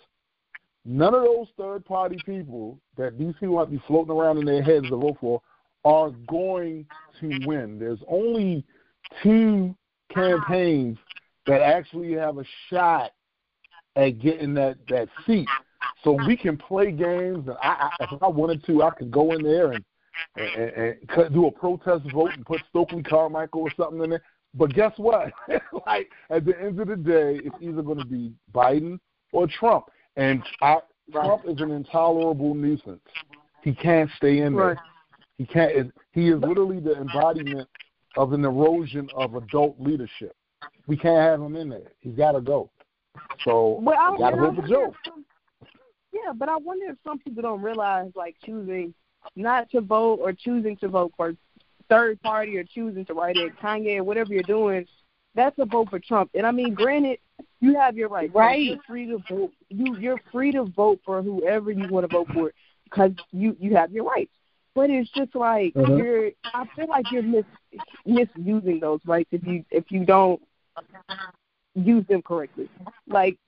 [0.84, 4.62] None of those third party people that these people might be floating around in their
[4.62, 5.40] heads to vote for
[5.84, 6.84] are going
[7.20, 7.78] to win.
[7.78, 8.64] There's only
[9.22, 9.74] two
[10.12, 10.98] campaigns
[11.46, 13.12] that actually have a shot
[13.94, 15.48] at getting that that seat.
[16.02, 19.32] So we can play games, and I, I, if I wanted to, I could go
[19.32, 19.84] in there and
[20.36, 24.22] and, and do a protest vote and put Stokely Carmichael or something in there.
[24.54, 25.32] But guess what?
[25.86, 28.98] like at the end of the day, it's either going to be Biden
[29.32, 30.78] or Trump, and I,
[31.12, 33.00] Trump is an intolerable nuisance.
[33.62, 34.80] He can't stay in there.
[35.36, 35.92] He can't.
[36.12, 37.68] He is literally the embodiment
[38.16, 40.34] of an erosion of adult leadership.
[40.86, 41.92] We can't have him in there.
[42.00, 42.70] He's got to go.
[43.44, 44.94] So well, got to vote for Joe.
[46.12, 48.94] Yeah, but I wonder if some people don't realize like choosing
[49.36, 51.34] not to vote or choosing to vote for
[51.88, 54.86] third party or choosing to write it Kanye or whatever you're doing,
[55.34, 56.30] that's a vote for Trump.
[56.34, 57.18] And I mean, granted,
[57.60, 58.32] you have your right.
[58.34, 58.62] Right.
[58.62, 59.52] You're free to vote.
[59.68, 62.52] You you're free to vote for whoever you want to vote for
[62.84, 64.32] because you you have your rights.
[64.74, 65.96] But it's just like uh-huh.
[65.96, 66.30] you're.
[66.44, 67.44] I feel like you're mis,
[68.06, 70.40] misusing those rights if you if you don't
[71.74, 72.68] use them correctly.
[73.06, 73.38] Like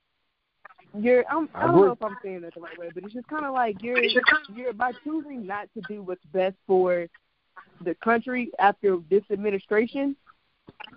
[0.99, 3.29] you're I'm, I don't know if I'm saying that the right way, but it's just
[3.29, 4.03] kind of like you're
[4.55, 7.07] you're by choosing not to do what's best for
[7.85, 10.17] the country after this administration.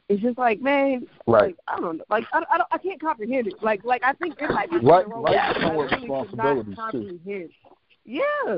[0.10, 1.48] It's just like, man, right?
[1.48, 3.56] Like, I don't know, like I, I, don't, I can't comprehend it.
[3.62, 5.06] Like, like I think it might be right.
[5.08, 7.50] Rights come with responsibilities too.
[8.06, 8.58] Yeah.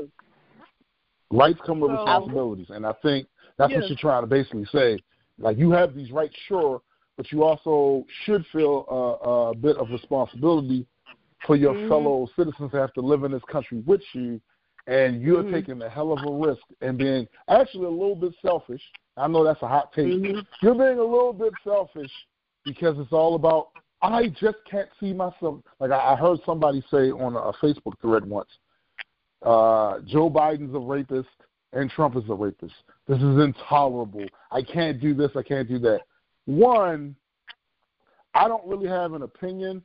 [1.30, 3.26] Rights come with so, responsibilities, and I think
[3.58, 3.80] that's yeah.
[3.80, 4.98] what you're trying to basically say.
[5.38, 6.80] Like you have these rights, sure,
[7.16, 10.86] but you also should feel uh, a bit of responsibility
[11.46, 11.88] for your mm-hmm.
[11.88, 14.40] fellow citizens to have to live in this country with you,
[14.86, 15.54] and you're mm-hmm.
[15.54, 18.82] taking a hell of a risk and being actually a little bit selfish.
[19.16, 20.06] I know that's a hot take.
[20.06, 20.40] Mm-hmm.
[20.62, 22.10] You're being a little bit selfish
[22.64, 23.68] because it's all about
[24.02, 25.60] I just can't see myself.
[25.80, 28.50] Like I, I heard somebody say on a, a Facebook thread once,
[29.42, 31.28] uh, Joe Biden's a rapist
[31.72, 32.74] and Trump is a rapist.
[33.08, 34.26] This is intolerable.
[34.50, 35.30] I can't do this.
[35.36, 36.00] I can't do that.
[36.44, 37.16] One,
[38.34, 39.82] I don't really have an opinion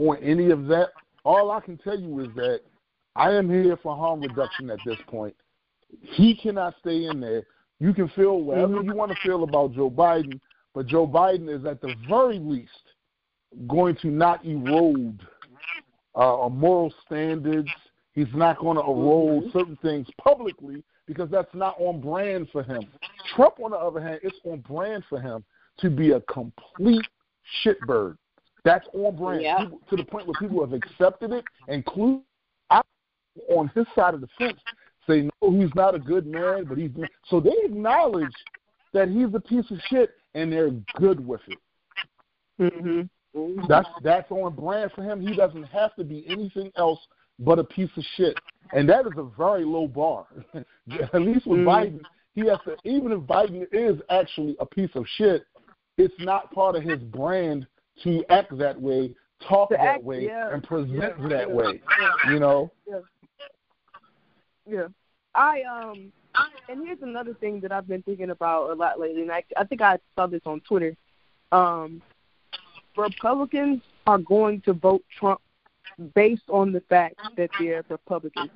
[0.00, 0.88] on any of that.
[1.24, 2.60] All I can tell you is that
[3.14, 5.34] I am here for harm reduction at this point.
[6.00, 7.42] He cannot stay in there.
[7.80, 8.90] You can feel whatever mm-hmm.
[8.90, 10.40] you want to feel about Joe Biden,
[10.74, 12.70] but Joe Biden is at the very least
[13.68, 15.20] going to not erode
[16.14, 17.68] uh, moral standards.
[18.12, 22.82] He's not going to roll certain things publicly because that's not on brand for him.
[23.34, 25.44] Trump, on the other hand, it's on brand for him
[25.78, 27.06] to be a complete
[27.64, 28.16] shitbird.
[28.64, 29.58] That's on brand Yeah.
[29.58, 32.22] people, to the point where people have accepted it, include
[32.70, 32.82] I,
[33.48, 34.60] on his side of the fence,
[35.06, 36.90] say no, he's not a good man, but he's
[37.26, 38.32] so they acknowledge
[38.92, 41.58] that he's a piece of shit, and they're good with it.
[42.58, 43.08] Mhm.
[43.68, 45.20] That's that's on brand for him.
[45.20, 46.98] He doesn't have to be anything else
[47.38, 48.38] but a piece of shit,
[48.72, 50.26] and that is a very low bar.
[51.14, 51.64] At least with Mm.
[51.66, 52.00] Biden,
[52.34, 52.76] he has to.
[52.84, 55.46] Even if Biden is actually a piece of shit,
[55.96, 57.66] it's not part of his brand
[58.04, 59.14] to act that way,
[59.46, 60.52] talk that act- way, yeah.
[60.52, 61.28] and present Yeah.
[61.28, 61.54] that Yeah.
[61.54, 61.82] way.
[62.00, 62.32] Yeah.
[62.32, 62.70] You know.
[64.66, 64.88] Yeah.
[65.34, 66.12] I um
[66.68, 69.64] and here's another thing that I've been thinking about a lot lately, and I I
[69.64, 70.96] think I saw this on Twitter.
[71.52, 72.02] Um
[72.96, 75.40] Republicans are going to vote Trump
[76.14, 78.50] based on the fact that they're Republicans.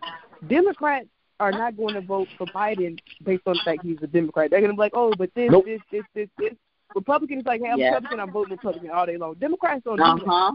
[0.49, 1.07] Democrats
[1.41, 4.51] are not going to vote for Biden based on the fact he's a Democrat.
[4.51, 5.65] They're going to be like, oh, but this, Nope.
[5.67, 6.53] this, this, this, this.
[6.95, 7.91] Republicans like, hey, I'm Yeah.
[7.95, 9.35] Republican, I'm voting Republican all day long.
[9.35, 10.55] Democrats don't Uh do that,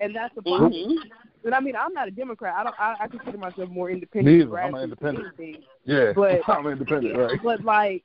[0.00, 0.72] and that's the problem.
[0.72, 0.96] Mhm.
[1.44, 2.54] And I mean, I'm not a Democrat.
[2.56, 2.74] I don't.
[2.80, 4.36] I, I consider myself more independent.
[4.38, 4.58] Neither.
[4.58, 5.26] I'm an independent.
[5.38, 5.62] anything.
[5.84, 6.12] Yeah.
[6.16, 7.38] But- I'm independent, right?
[7.42, 8.02] But like,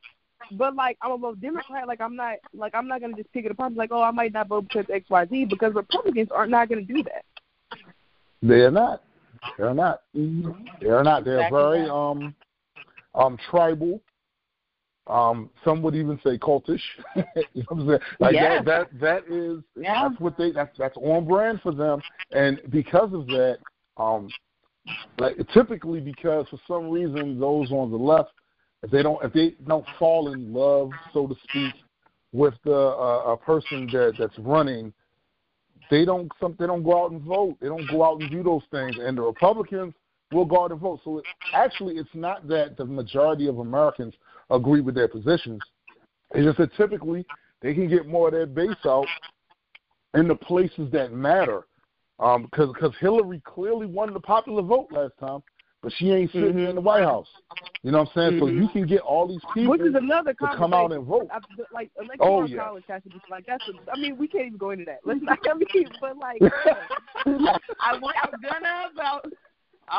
[0.54, 1.88] but like, I'm a vote Democrat.
[1.88, 3.74] Like, I'm not like I'm not gonna just pick it apart.
[3.74, 6.82] Like, oh, I might not vote because X, Y, Z because Republicans are not gonna
[6.84, 7.24] do that.
[8.44, 9.04] They're not.
[9.58, 10.02] They're not.
[10.16, 10.68] Mhm.
[10.80, 11.24] They're not.
[11.26, 11.94] They're Exactly very that.
[11.94, 12.36] um
[13.16, 14.00] um tribal.
[15.08, 16.82] Um, some would even say cultish.
[17.54, 18.00] you know what I'm saying?
[18.20, 18.62] Like Yeah.
[18.64, 20.10] that that that is Yeah.
[20.10, 22.04] that's what they that's that's on brand for them.
[22.32, 23.60] And because of that,
[23.98, 24.34] um
[25.18, 28.32] like typically because for some reason those on the left
[28.84, 31.74] if they don't if they don't fall in love, so to speak,
[32.32, 34.94] with the uh, a person that that's running,
[35.90, 37.58] they don't some they don't go out and vote.
[37.62, 38.98] They don't go out and do those things.
[39.00, 39.94] And the Republicans
[40.32, 41.02] will go out and vote.
[41.04, 44.16] So it, actually, it's not that the majority of Americans
[44.52, 45.64] agree with their positions.
[46.34, 47.26] It's just that typically
[47.62, 49.08] they can get more of their base out
[50.14, 51.64] in the places that matter.
[52.20, 55.42] Um, because because Hillary clearly won the popular vote last time,
[55.82, 56.70] but she ain't sitting Mhm.
[56.70, 57.28] in the White House.
[57.84, 58.40] You know what I'm saying?
[58.40, 58.62] So Mhm.
[58.62, 61.28] you can get all these people Which is another to come out and vote.
[61.32, 61.40] I,
[61.72, 62.64] like electoral Oh, yeah.
[62.64, 63.68] college has to be like that's.
[63.68, 65.00] A, I mean, we can't even go into that.
[65.04, 65.40] Let's not.
[65.50, 66.42] I mean, but like,
[67.26, 69.26] I I was gonna about.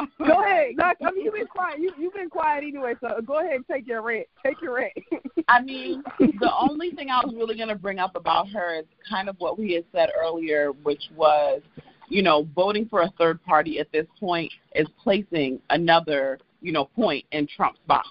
[0.19, 0.75] go ahead.
[0.77, 1.79] Like, I mean, you've been quiet.
[1.79, 2.95] You you've been quiet anyway.
[3.01, 4.27] So go ahead and take your rant.
[4.45, 4.93] Take your rant.
[5.49, 8.87] I mean, the only thing I was really going to bring up about her is
[9.09, 11.61] kind of what we had said earlier, which was,
[12.09, 16.87] you know, voting for a third party at this point is placing another, you know,
[16.87, 18.09] point in Trump's box.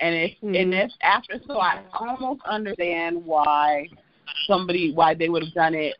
[0.00, 0.84] And if and Mhm.
[0.84, 3.88] if after so I almost understand why
[4.46, 5.94] somebody why they would have done it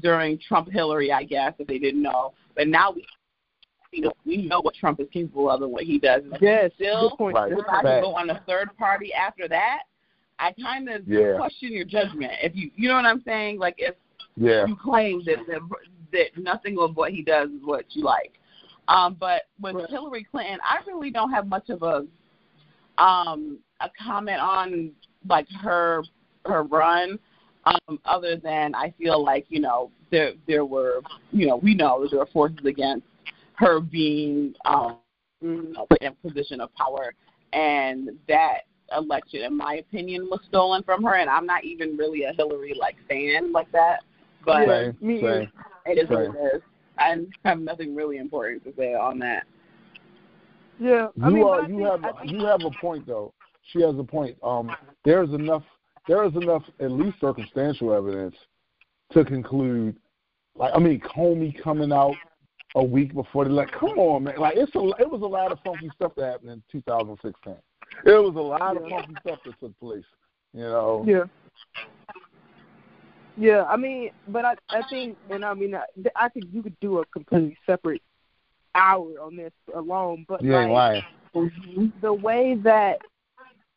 [0.00, 2.32] during Trump Hillary, I guess, if they didn't know.
[2.54, 3.06] But now we
[4.24, 6.22] we know what Trump is capable of and what he does.
[6.40, 6.70] yes.
[6.76, 7.34] Still, good point.
[7.36, 7.52] Right.
[7.52, 9.80] If I can go on a third party after that,
[10.38, 11.36] I kind of Yeah.
[11.36, 12.32] question your judgment.
[12.42, 13.58] If you, you know what I'm saying?
[13.58, 13.94] Like if
[14.36, 14.66] Yeah.
[14.66, 15.60] you claim that that,
[16.12, 18.32] that nothing of what he does is what you like.
[18.88, 19.90] Um, but with Right.
[19.90, 22.06] Hillary Clinton, I really don't have much of a
[22.98, 24.90] um a comment on
[25.28, 26.02] like her
[26.44, 27.18] her run.
[27.64, 31.00] Um, other than I feel like you know there there were
[31.32, 33.04] you know we know that there were forces against
[33.56, 34.98] her being um,
[35.40, 37.14] put in a position of power,
[37.52, 38.60] and that
[38.96, 41.14] election, in my opinion, was stolen from her.
[41.14, 44.00] And I'm not even really a Hillary like fan like that,
[44.44, 44.82] but Yeah.
[44.82, 45.52] Same, me same.
[45.86, 46.62] it is what it is.
[46.98, 49.44] I have nothing really important to say on that.
[50.78, 51.08] Yeah.
[51.16, 53.32] You mean, are I you think, have I think, you have a point though.
[53.72, 54.36] She has a point.
[54.42, 54.70] Um,
[55.04, 55.62] there's enough
[56.06, 58.36] there is enough at least circumstantial evidence
[59.12, 59.96] to conclude.
[60.54, 62.14] Like I mean, Comey coming out
[62.76, 64.38] a week before they like, come on, man.
[64.38, 67.54] Like it's a it was a lot of funky stuff that happened in 2016.
[68.04, 70.04] It was a lot of funky stuff that took place.
[70.52, 71.04] You know.
[71.06, 71.24] Yeah.
[73.38, 76.78] Yeah, I mean, but I I think, and I mean, I, I could you could
[76.80, 78.02] do a completely separate
[78.74, 81.04] hour on this alone, but You ain't like
[82.00, 82.98] the way that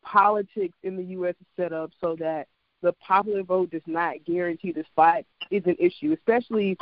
[0.02, 1.34] politics in the U.S.
[1.40, 2.48] is set up, so that
[2.82, 6.78] the popular vote does not guarantee the spot, is an issue, especially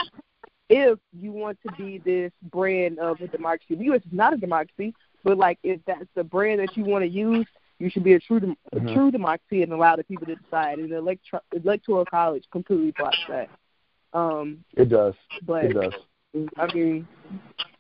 [0.68, 3.74] if you want to be this brand of a democracy.
[3.74, 4.02] The U.S.
[4.02, 4.94] is not a democracy,
[5.24, 7.46] but like if that's the brand that you want to use,
[7.78, 8.92] you should be a true dem- Mhm.
[8.92, 10.78] true democracy and allow the people to decide.
[10.78, 13.48] And the electro- electoral college completely blocks that.
[14.12, 15.14] Um, It does.
[15.42, 15.94] but It does.
[16.56, 17.06] I mean,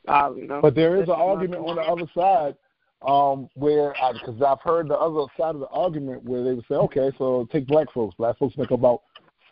[0.06, 0.60] I don't know.
[0.62, 2.56] But there is That's an argument on the other side
[3.02, 6.74] um, where, because I've heard the other side of the argument where they would say,
[6.74, 8.14] okay, so take black folks.
[8.16, 9.02] Black folks make about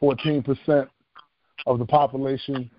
[0.00, 0.88] 14%
[1.66, 2.70] of the population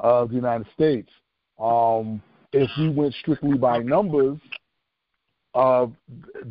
[0.00, 1.10] of the United States.
[1.58, 2.20] Um,
[2.52, 4.38] if we went strictly by numbers,
[5.54, 5.86] uh,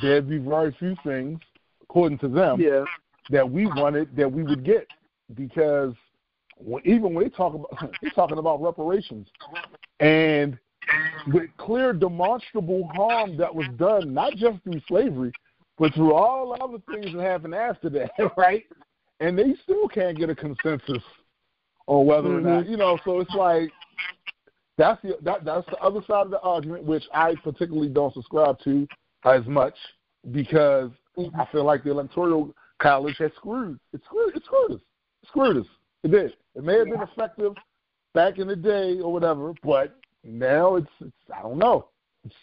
[0.01, 1.39] there'd be very few things,
[1.81, 2.85] according to them, Yeah.
[3.29, 4.87] that we wanted that we would get
[5.35, 5.93] because
[6.57, 9.27] when, even when they talk about they're talking about reparations
[9.99, 10.57] and
[11.31, 15.31] with clear demonstrable harm that was done not just through slavery
[15.77, 18.65] but through all other things that happened after that right
[19.19, 21.03] and they still can't get a consensus
[21.89, 23.71] on whether or not you know so it's like
[24.77, 28.59] that's the that, that's the other side of the argument which I particularly don't subscribe
[28.63, 28.87] to
[29.25, 29.73] as much
[30.31, 34.81] because I feel like the electoral college has screwed it screwed it screwed us
[35.23, 35.65] it screwed us.
[36.03, 36.33] It did.
[36.55, 37.53] It may have been effective
[38.13, 41.87] back in the day or whatever but now it's, it's I don't know.
[42.23, 42.35] It's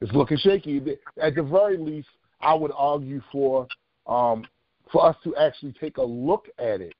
[0.00, 0.80] it's looking shaky.
[1.20, 2.08] At the very least
[2.40, 3.66] I would argue for
[4.06, 4.46] um
[4.92, 6.94] for us to actually take a look at it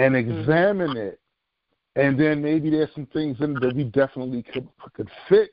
[0.00, 1.20] and examine it
[1.96, 5.50] and then maybe there's some things in it that we definitely could could fix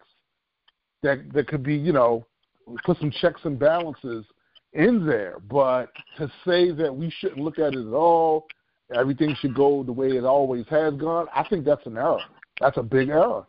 [1.03, 2.25] that that could be you know
[2.83, 4.25] put some checks and balances
[4.73, 5.37] in there.
[5.49, 8.47] But to say that we shouldn't look at it at all,
[8.93, 12.19] everything should go the way it always has gone, I think that's an error.
[12.59, 13.45] That's a big error.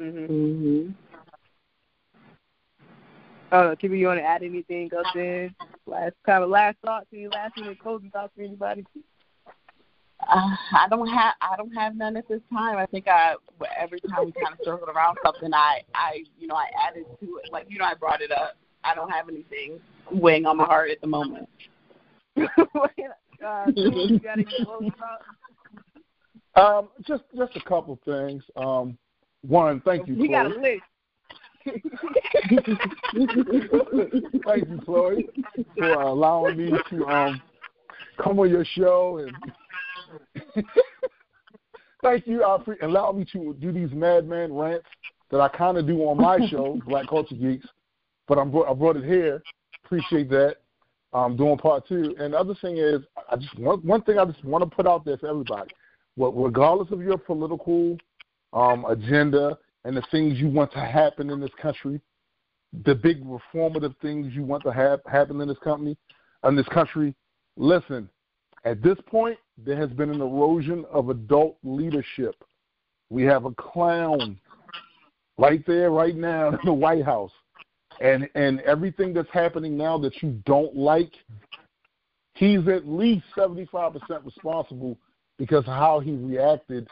[0.00, 0.90] Mm-hmm.
[3.52, 5.54] Uh, Kimmy, you want to add anything else in?
[5.86, 8.86] Last kind of last thoughts, any last minute closing thoughts for anybody?
[10.30, 12.76] Uh, I don't have I don't have none at this time.
[12.76, 13.34] I think I
[13.76, 17.40] every time we kind of circled around something, I I you know I added to
[17.42, 17.52] it.
[17.52, 18.56] Like you know I brought it up.
[18.84, 19.80] I don't have anything
[20.12, 21.48] weighing on my heart at the moment.
[22.36, 22.46] uh,
[23.74, 24.92] you got any closing?
[26.54, 28.44] Um, just just a couple things.
[28.56, 28.96] Um,
[29.42, 30.82] one, thank you, He got a list.
[34.46, 35.28] thank you, Chloe,
[35.76, 37.42] for allowing me to um
[38.22, 39.36] come on your show and
[42.02, 44.86] thank you for allowing me to do these madman rants
[45.30, 47.66] that I kind of do on my show, Black Culture Geeks.
[48.26, 49.42] But I'm brought, I brought it here.
[49.84, 50.56] Appreciate that.
[51.12, 52.14] I'm doing part two.
[52.18, 54.86] And the other thing is, I just one one thing I just want to put
[54.86, 55.70] out there for everybody.
[56.14, 57.96] What, regardless of your political
[58.52, 62.00] um, agenda and the things you want to happen in this country,
[62.84, 65.96] the big reformative things you want to have happen in this company,
[66.44, 67.14] in this country.
[67.56, 68.08] Listen,
[68.64, 72.36] at this point, there has been an erosion of adult leadership.
[73.08, 74.38] We have a clown
[75.38, 77.32] right there, right now in the White House,
[78.00, 81.12] and and everything that's happening now that you don't like,
[82.34, 84.96] he's at least seventy five percent responsible
[85.38, 86.86] because of how he reacted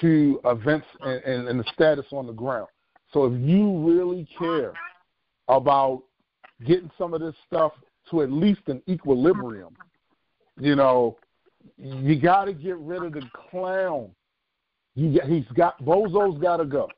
[0.00, 2.68] to events and, and, and the status on the ground.
[3.12, 4.72] So if you really care
[5.48, 6.02] about
[6.64, 7.72] getting some of this stuff
[8.10, 9.76] to at least an equilibrium,
[10.58, 11.16] you know,
[11.78, 14.10] you got to get rid of the clown.
[14.94, 16.88] You he's got Bozo's got to go.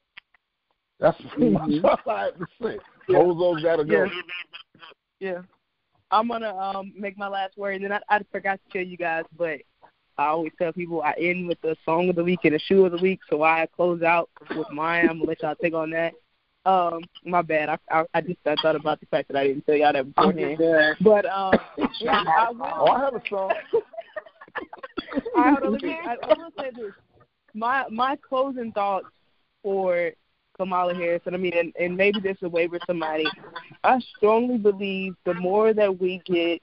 [1.00, 2.78] That's pretty much all I have to say.
[3.09, 4.05] Bozo's got to go.
[4.05, 4.11] Yeah.
[5.20, 5.42] Yeah.
[6.11, 8.96] I'm gonna um make my last word, and then I, I forgot to tell you
[8.96, 9.61] guys, but
[10.16, 12.84] I always tell people I end with the song of the week and the shoe
[12.84, 15.09] of the week, so I close out with mine.
[15.09, 16.14] I'm gonna let y'all take on that.
[16.67, 17.69] Um, my bad.
[17.69, 20.15] I I, I just I thought about the fact that I didn't tell y'all that
[20.15, 20.97] beforehand.
[21.03, 21.55] But um,
[22.01, 22.62] yeah, I will.
[22.62, 23.53] Oh, I have a song.
[25.37, 26.93] I, hold on, let me, I, I will say this.
[27.53, 29.07] My my closing thoughts
[29.62, 30.12] for
[30.57, 33.27] Kamala Harris, and I mean, and, and maybe this will waver somebody.
[33.83, 36.61] I strongly believe the more that we get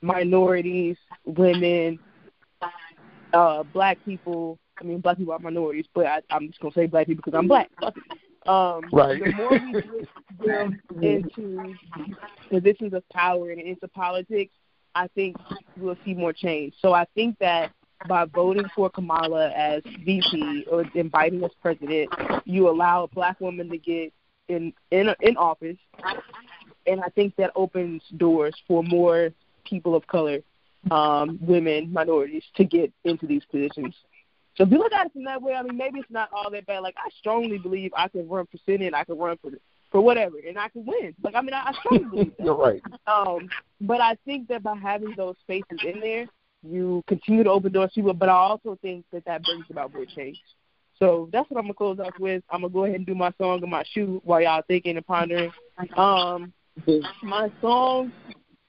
[0.00, 1.98] minorities, women,
[3.32, 4.58] uh, black people.
[4.80, 7.38] I mean, black people are minorities, but I, I'm just gonna say black people because
[7.38, 7.70] I'm black.
[8.46, 9.22] Um, Right.
[9.22, 11.74] The more we get them into
[12.50, 14.52] positions of power and into politics,
[14.94, 15.36] I think
[15.76, 16.74] we'll see more change.
[16.80, 17.72] So I think that
[18.08, 22.10] by voting for Kamala as VP or inviting as president,
[22.44, 24.12] you allow a black woman to get
[24.48, 25.78] in in in office,
[26.86, 29.30] and I think that opens doors for more
[29.64, 30.40] people of color,
[30.90, 33.94] um, women, minorities to get into these positions.
[34.62, 36.48] So if you look at it from that way, I mean, maybe it's not all
[36.48, 36.84] that bad.
[36.84, 39.50] Like I strongly believe I can run for Senate, I can run for
[39.90, 41.16] for whatever, and I can win.
[41.20, 42.44] Like I mean, I, I strongly believe that.
[42.44, 42.80] You're right.
[43.08, 43.48] Um,
[43.80, 46.26] but I think that by having those spaces in there,
[46.62, 48.14] you continue to open doors to people.
[48.14, 50.38] But I also think that that brings about more change.
[51.00, 52.44] So that's what I'm gonna close off with.
[52.48, 55.04] I'm gonna go ahead and do my song and my shoe while y'all thinking and
[55.04, 55.50] pondering.
[55.96, 56.52] Um,
[57.24, 58.12] my song,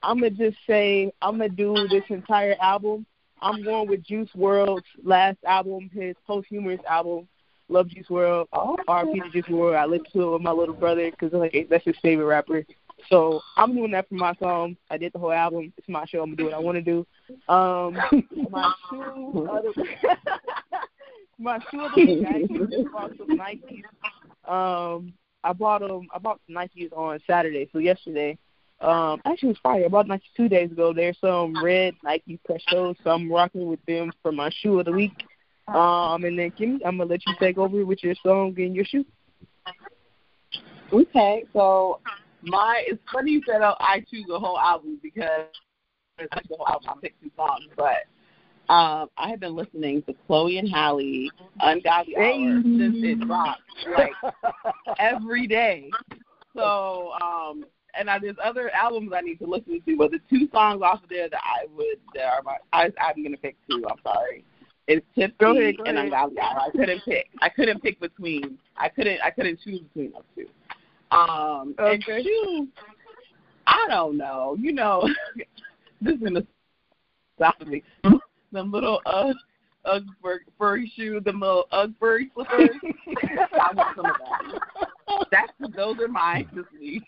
[0.02, 3.06] I'm gonna just say I'm gonna do this entire album.
[3.44, 7.28] I'm going with Juice WRLD's last album, his posthumous album.
[7.68, 8.48] Love Juice WRLD.
[8.54, 9.78] Oh, RP to Juice WRLD.
[9.78, 12.66] I listened to it with my little brother because like that's his favorite rapper.
[13.10, 14.78] So I'm doing that for my song.
[14.90, 15.74] I did the whole album.
[15.78, 16.22] It's my show.
[16.24, 17.06] I'm gonna do what I want to do.
[17.52, 17.98] Um,
[18.50, 19.72] my shoe, other,
[21.38, 22.26] my the.
[22.26, 23.84] I just bought some Nikes.
[24.48, 25.14] Um,
[25.44, 26.08] I bought them.
[26.14, 28.38] I bought the Nikes on Saturday, so yesterday.
[28.82, 29.86] Um, actually, it was Friday.
[29.86, 30.94] about Nike two days ago.
[30.94, 34.92] There's some red Nike Prestos, so I'm rocking with them for my shoe of the
[34.92, 35.26] week.
[35.68, 38.84] Um, and then Kimmy, I'm gonna let you take over with your song and your
[38.84, 39.06] shoe.
[40.92, 42.00] Okay, so
[42.42, 45.46] my it's funny you said oh, I choose a whole album because
[46.20, 46.90] it's the whole album.
[46.90, 48.06] I pick two songs, but
[48.70, 51.30] um, I have been listening to Chloe and Halle
[51.60, 53.62] Ungodly Hour since it dropped,
[53.98, 54.12] like
[55.00, 55.90] every day.
[56.56, 57.66] So, um,
[57.98, 61.04] and I, there's other albums I need to listen to, but the two songs off
[61.04, 63.84] of there that I would that are my I, I'm gonna pick two.
[63.90, 64.44] I'm sorry.
[64.88, 66.08] It's Tipsy go ahead, go and ahead.
[66.08, 66.60] Ungodly Hour.
[66.68, 67.30] I couldn't pick.
[67.42, 68.58] I couldn't pick between.
[68.78, 69.20] I couldn't.
[69.24, 70.48] I couldn't choose between those two.
[71.16, 72.14] Um, Okay.
[72.16, 72.68] and shoes.
[73.68, 74.58] I don't know.
[74.60, 75.08] You know,
[76.02, 76.46] this is gonna
[77.38, 77.84] stop me.
[78.52, 79.34] Them little uh
[79.86, 80.06] Ugg
[80.58, 82.70] furry shoes, them little Ugg furry slippers.
[82.84, 85.28] I want some of that.
[85.32, 87.04] That's those are mine this week.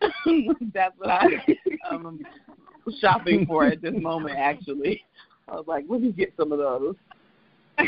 [0.74, 1.26] That's what I
[1.90, 2.20] um
[3.00, 4.36] shopping for at this moment.
[4.38, 5.04] Actually,
[5.48, 6.94] I was like, let me get some of those.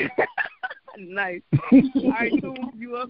[0.98, 1.42] nice.
[1.72, 3.08] All right, so you up?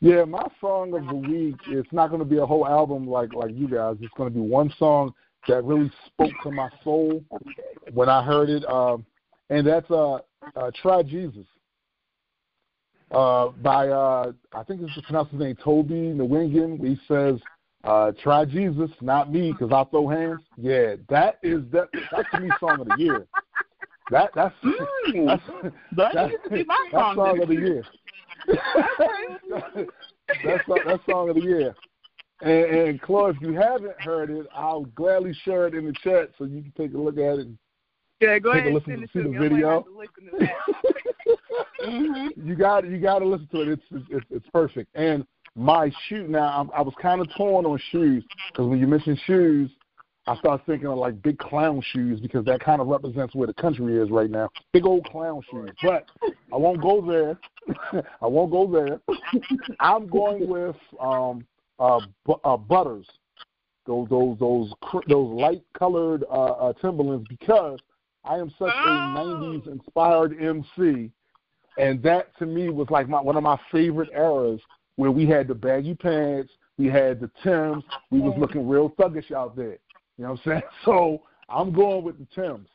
[0.00, 1.56] Yeah, my song of the week.
[1.68, 3.96] It's not going to be a whole album like like you guys.
[4.00, 5.12] It's going to be one song
[5.46, 7.22] that really spoke to my soul
[7.92, 9.04] when I heard it, um,
[9.50, 10.14] and that's uh,
[10.56, 11.44] uh, "Try Jesus"
[13.10, 16.86] uh, by uh, I think it's pronounced his name Tobe Nwigwe.
[16.86, 17.40] He says,
[17.84, 21.88] uh, "Try Jesus, not me, because I throw hands." Yeah, that is that.
[22.12, 23.26] That's to me song of the year.
[24.10, 25.26] That that's Mm.
[25.26, 25.42] that's
[25.96, 27.84] That that's, needs to be my that's song of the year.
[30.44, 31.74] that's that's song of the year.
[32.42, 36.30] And, and Chloe, if you haven't heard it, I'll gladly share it in the chat
[36.38, 37.48] so you can take a look at it.
[38.20, 39.48] Yeah, go Take a ahead and listen send to it see to the me.
[39.48, 39.82] Video.
[39.82, 41.86] to to that.
[41.86, 42.28] Mhm.
[42.46, 43.68] You got you got to listen to it.
[43.68, 44.90] It's it's, it's perfect.
[44.94, 45.26] And
[45.56, 49.18] my shoe now, I'm, I was kind of torn on shoes because when you mention
[49.26, 49.70] shoes,
[50.26, 53.54] I start thinking of like big clown shoes because that kind of represents where the
[53.54, 54.50] country is right now.
[54.72, 55.70] Big old clown shoes.
[55.82, 56.08] But
[56.52, 58.04] I won't go there.
[58.20, 59.00] I won't go there.
[59.80, 61.46] I'm going with um
[61.78, 63.06] uh, bu- uh butters.
[63.86, 67.80] Those those those cr- those light colored uh, uh Timberlands because
[68.24, 69.14] I am such a Oh.
[69.16, 71.10] 90s inspired MC
[71.78, 74.60] and that to me was like my one of my favorite eras
[74.96, 79.32] where we had the baggy pants, we had the Tims, we was looking real thuggish
[79.32, 79.78] out there.
[80.18, 80.62] You know what I'm saying?
[80.84, 82.68] So I'm going with the Tims.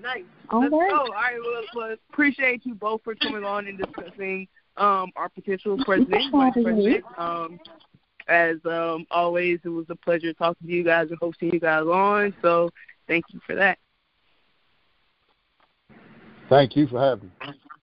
[0.00, 0.24] Nice.
[0.50, 0.90] All Let's right.
[0.90, 0.96] go.
[0.96, 1.36] All right.
[1.40, 6.52] Well, well, appreciate you both for coming on and discussing um, our potential president, vice
[6.54, 7.04] president.
[7.16, 7.60] Um,
[8.32, 11.84] as um, always, it was a pleasure talking to you guys and hosting you guys
[11.84, 12.34] on.
[12.42, 12.70] So
[13.06, 13.78] thank you for that.
[16.48, 17.54] Thank you for having me.